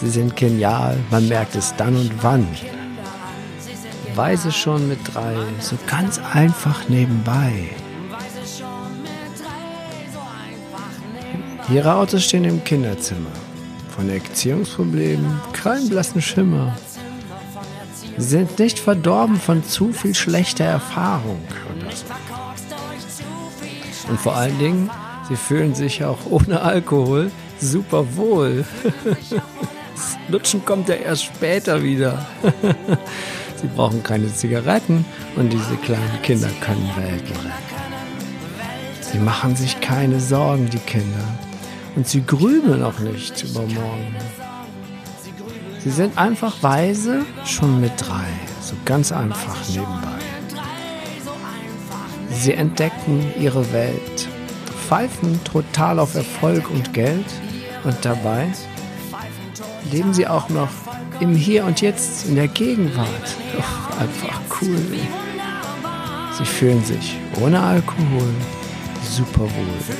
Sie 0.00 0.10
sind 0.10 0.36
genial, 0.36 0.98
man 1.10 1.26
merkt 1.26 1.56
es 1.56 1.74
dann 1.76 1.96
und 1.96 2.12
wann. 2.22 2.46
Weise 4.16 4.52
schon 4.52 4.88
mit 4.88 4.98
drei, 5.12 5.34
so 5.60 5.76
ganz 5.86 6.20
einfach 6.32 6.88
nebenbei. 6.88 7.68
Ihre 11.68 11.94
Autos 11.94 12.24
stehen 12.24 12.44
im 12.44 12.64
Kinderzimmer. 12.64 13.32
Von 13.96 14.08
Erziehungsproblemen 14.08 15.40
keinen 15.52 15.88
blassen 15.88 16.22
Schimmer. 16.22 16.76
Sie 18.18 18.24
sind 18.24 18.58
nicht 18.58 18.78
verdorben 18.78 19.36
von 19.36 19.64
zu 19.64 19.92
viel 19.92 20.14
schlechter 20.14 20.64
Erfahrung 20.64 21.40
so. 21.96 22.04
Und 24.08 24.20
vor 24.20 24.36
allen 24.36 24.56
Dingen, 24.58 24.90
sie 25.28 25.36
fühlen 25.36 25.74
sich 25.74 26.04
auch 26.04 26.18
ohne 26.30 26.62
Alkohol 26.62 27.30
super 27.60 28.16
wohl. 28.16 28.64
Das 29.04 30.16
Lutschen 30.28 30.64
kommt 30.64 30.88
ja 30.88 30.94
erst 30.96 31.24
später 31.24 31.82
wieder. 31.82 32.26
Sie 33.60 33.68
brauchen 33.68 34.02
keine 34.02 34.32
Zigaretten 34.32 35.04
und 35.36 35.52
diese 35.52 35.76
kleinen 35.76 36.22
Kinder 36.22 36.48
können 36.60 36.90
Welten 36.96 37.36
retten. 37.36 37.66
Sie 39.00 39.18
machen 39.18 39.56
sich 39.56 39.80
keine 39.80 40.20
Sorgen, 40.20 40.68
die 40.68 40.78
Kinder. 40.78 41.24
Und 41.94 42.06
sie 42.06 42.24
grübeln 42.24 42.82
auch 42.82 42.98
nicht 42.98 43.42
über 43.42 43.60
morgen. 43.60 44.14
Sie 45.78 45.90
sind 45.90 46.18
einfach 46.18 46.62
weise, 46.62 47.24
schon 47.44 47.80
mit 47.80 47.92
drei, 47.96 48.26
so 48.60 48.74
ganz 48.84 49.12
einfach 49.12 49.56
nebenbei. 49.68 50.18
Sie 52.30 52.52
entdecken 52.52 53.32
ihre 53.40 53.72
Welt, 53.72 54.28
pfeifen 54.88 55.42
total 55.44 55.98
auf 55.98 56.14
Erfolg 56.14 56.70
und 56.70 56.92
Geld 56.92 57.26
und 57.84 57.96
dabei 58.02 58.48
leben 59.90 60.12
sie 60.12 60.26
auch 60.26 60.48
noch 60.48 60.68
im 61.20 61.34
Hier 61.34 61.64
und 61.64 61.80
Jetzt, 61.80 62.26
in 62.26 62.36
der 62.36 62.48
Gegenwart. 62.48 63.36
Oh, 63.58 64.00
einfach 64.00 64.40
cool. 64.60 64.78
Sie 66.36 66.44
fühlen 66.44 66.84
sich 66.84 67.16
ohne 67.40 67.60
Alkohol 67.60 68.34
super 69.02 69.42
wohl. 69.42 69.96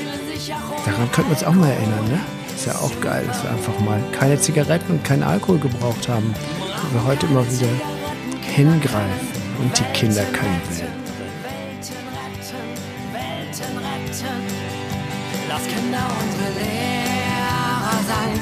Daran 0.84 1.10
könnten 1.12 1.30
wir 1.30 1.36
uns 1.36 1.44
auch 1.44 1.54
mal 1.54 1.70
erinnern, 1.70 2.08
ne? 2.08 2.20
Ist 2.54 2.66
ja 2.66 2.74
auch 2.74 3.00
geil, 3.00 3.24
dass 3.26 3.42
wir 3.42 3.50
einfach 3.50 3.78
mal 3.80 4.00
keine 4.12 4.38
Zigaretten 4.38 4.92
und 4.92 5.04
keinen 5.04 5.22
Alkohol 5.22 5.58
gebraucht 5.58 6.08
haben. 6.08 6.34
Wo 6.90 6.98
wir 6.98 7.04
heute 7.04 7.26
immer 7.26 7.44
wieder 7.50 7.68
hingreifen 8.54 9.28
und 9.58 9.78
die 9.78 9.84
Kinder 9.92 10.24
können 10.24 10.60
will. 10.70 10.88
Lass 15.48 15.62
Kinder 15.62 16.06
unsere 16.22 16.50
Lehrer 16.58 17.98
sein. 18.06 18.40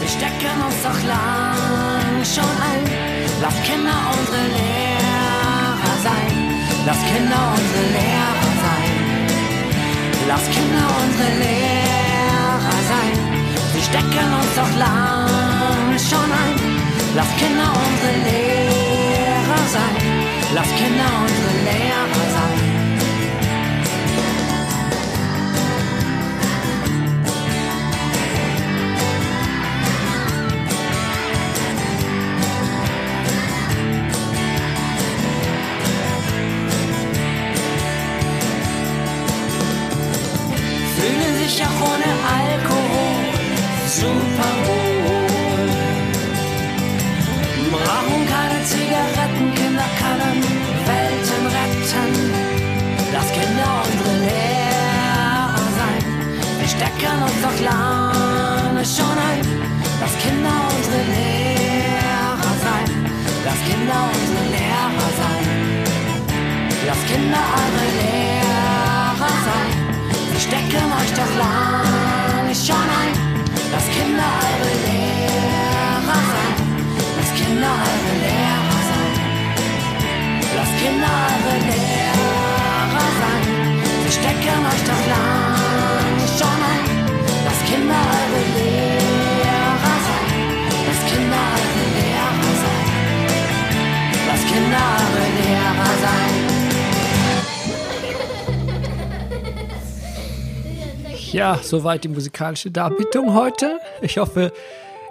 Wir 0.00 0.08
stecken 0.08 0.62
uns 0.66 0.82
doch 0.82 1.08
lang. 1.08 1.73
Lass 3.44 3.60
Kinder 3.62 3.98
unsere 4.18 4.46
Lehrer 4.56 5.94
sein. 6.02 6.32
Lass 6.86 7.00
Kinder 7.10 7.40
unsere 7.52 7.84
Lehrer 7.96 8.52
sein. 8.64 8.92
Lass 10.26 10.44
Kinder 10.54 10.86
unsere 11.02 11.30
Lehrer 11.44 12.78
sein. 12.92 13.16
Sie 13.74 13.82
stecken 13.82 14.28
uns 14.40 14.52
doch 14.56 14.74
lang 14.84 15.92
schon 16.10 16.30
ein. 16.44 16.56
Lass 17.14 17.30
Kinder 17.36 17.68
unsere 17.84 18.14
Lehrer 18.28 19.62
sein. 19.76 19.96
Lass 20.54 20.70
Kinder 20.80 21.10
unsere 21.24 21.54
Lehrer 21.68 22.13
auch 41.74 41.80
ohne 41.80 42.10
Alkohol 42.38 43.24
super 43.86 44.50
wohl. 44.66 45.70
Brauchen 47.70 48.22
keine 48.26 48.64
Zigaretten, 48.64 49.54
Kinder 49.54 49.88
können 50.00 50.38
Welten 50.86 51.46
retten. 51.56 52.12
Lass 53.12 53.28
Kinder 53.32 53.70
unsere 53.84 54.14
Lehrer 54.26 55.66
sein. 55.78 56.02
Wir 56.58 56.68
stecken 56.68 57.22
uns 57.22 57.38
doch 57.42 57.58
lange 57.70 58.84
schon 58.84 59.18
ein. 59.30 59.42
Lass 60.00 60.14
Kinder 60.22 60.56
unsere 60.76 61.02
Lehrer 61.14 62.54
sein. 62.66 62.88
Lass 63.44 63.60
Kinder 63.68 64.00
unsere 64.12 64.44
Lehrer 64.54 65.10
sein. 65.20 65.44
Lass 66.86 67.02
Kinder 67.06 67.44
Ja, 101.34 101.58
soweit 101.60 102.04
die 102.04 102.08
musikalische 102.08 102.70
Darbietung 102.70 103.34
heute. 103.34 103.80
Ich 104.02 104.18
hoffe, 104.18 104.52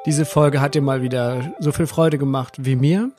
diese 0.06 0.24
Folge 0.24 0.62
hat 0.62 0.74
dir 0.74 0.82
mal 0.82 1.02
wieder 1.02 1.54
so 1.60 1.74
viel 1.74 1.86
Freude 1.86 2.18
gemacht 2.18 2.54
wie 2.60 2.78
mir. 2.78 3.12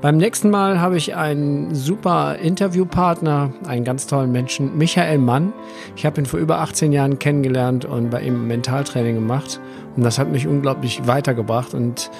Beim 0.00 0.16
nächsten 0.16 0.50
Mal 0.50 0.80
habe 0.80 0.96
ich 0.96 1.14
einen 1.14 1.72
super 1.72 2.34
Interviewpartner, 2.34 3.52
einen 3.64 3.84
ganz 3.84 4.08
tollen 4.08 4.32
Menschen, 4.32 4.76
Michael 4.76 5.18
Mann. 5.18 5.52
Ich 5.94 6.04
habe 6.04 6.20
ihn 6.20 6.26
vor 6.26 6.40
über 6.40 6.58
18 6.58 6.90
Jahren 6.90 7.20
kennengelernt 7.20 7.84
und 7.84 8.10
bei 8.10 8.22
ihm 8.22 8.48
Mentaltraining 8.48 9.14
gemacht. 9.14 9.60
Und 9.94 10.02
das 10.02 10.18
hat 10.18 10.28
mich 10.28 10.48
unglaublich 10.48 11.06
weitergebracht. 11.06 11.74
Und 11.74 12.10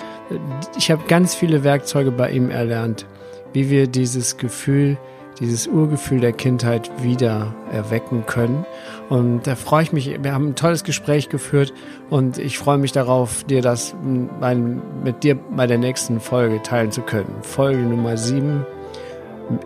ich 0.78 0.92
habe 0.92 1.02
ganz 1.08 1.35
viele 1.35 1.64
Werkzeuge 1.64 2.12
bei 2.12 2.30
ihm 2.30 2.48
erlernt, 2.48 3.06
wie 3.54 3.70
wir 3.70 3.88
dieses 3.88 4.37
Gefühl, 4.37 4.98
dieses 5.42 5.66
Urgefühl 5.66 6.20
der 6.20 6.33
Kindheit 6.33 6.90
wieder 7.02 7.52
erwecken 7.72 8.24
können. 8.26 8.64
Und 9.09 9.46
da 9.46 9.57
freue 9.57 9.83
ich 9.83 9.92
mich, 9.92 10.22
wir 10.22 10.33
haben 10.33 10.50
ein 10.50 10.55
tolles 10.55 10.85
Gespräch 10.85 11.28
geführt 11.28 11.74
und 12.11 12.38
ich 12.38 12.59
freue 12.59 12.78
mich 12.78 12.92
darauf, 12.92 13.42
dir 13.44 13.61
das 13.61 13.94
mit 14.00 15.24
dir 15.24 15.35
bei 15.35 15.66
der 15.66 15.78
nächsten 15.78 16.20
Folge 16.20 16.62
teilen 16.62 16.92
zu 16.92 17.02
können. 17.02 17.35
Folge 17.42 17.83
Nummer 17.83 18.16
7, 18.16 18.64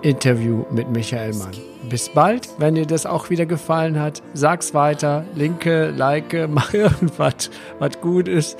Interview 0.00 0.64
mit 0.70 0.90
Michael 0.90 1.34
Mann. 1.34 1.52
Bis 1.90 2.08
bald, 2.08 2.48
wenn 2.58 2.74
dir 2.74 2.86
das 2.86 3.04
auch 3.04 3.28
wieder 3.28 3.44
gefallen 3.44 4.00
hat, 4.00 4.22
sag's 4.32 4.72
weiter, 4.72 5.26
linke, 5.34 5.90
like, 5.90 6.48
mach 6.48 6.72
irgendwas, 6.72 7.50
was 7.78 8.00
gut 8.00 8.28
ist. 8.28 8.58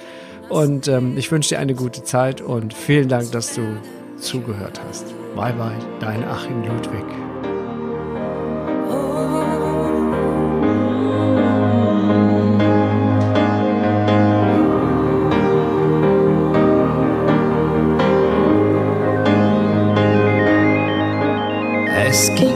Und 0.50 0.86
ähm, 0.86 1.16
ich 1.16 1.32
wünsche 1.32 1.54
dir 1.54 1.58
eine 1.60 1.74
gute 1.74 2.04
Zeit 2.04 2.42
und 2.42 2.74
vielen 2.74 3.08
Dank, 3.08 3.32
dass 3.32 3.54
du 3.54 3.62
zugehört 4.18 4.80
hast. 4.86 5.15
Bye 5.36 5.52
bye, 5.52 5.76
dein 6.00 6.24
Achim 6.24 6.62
Ludwig. 6.64 7.04
Es 22.08 22.34
gibt 22.34 22.55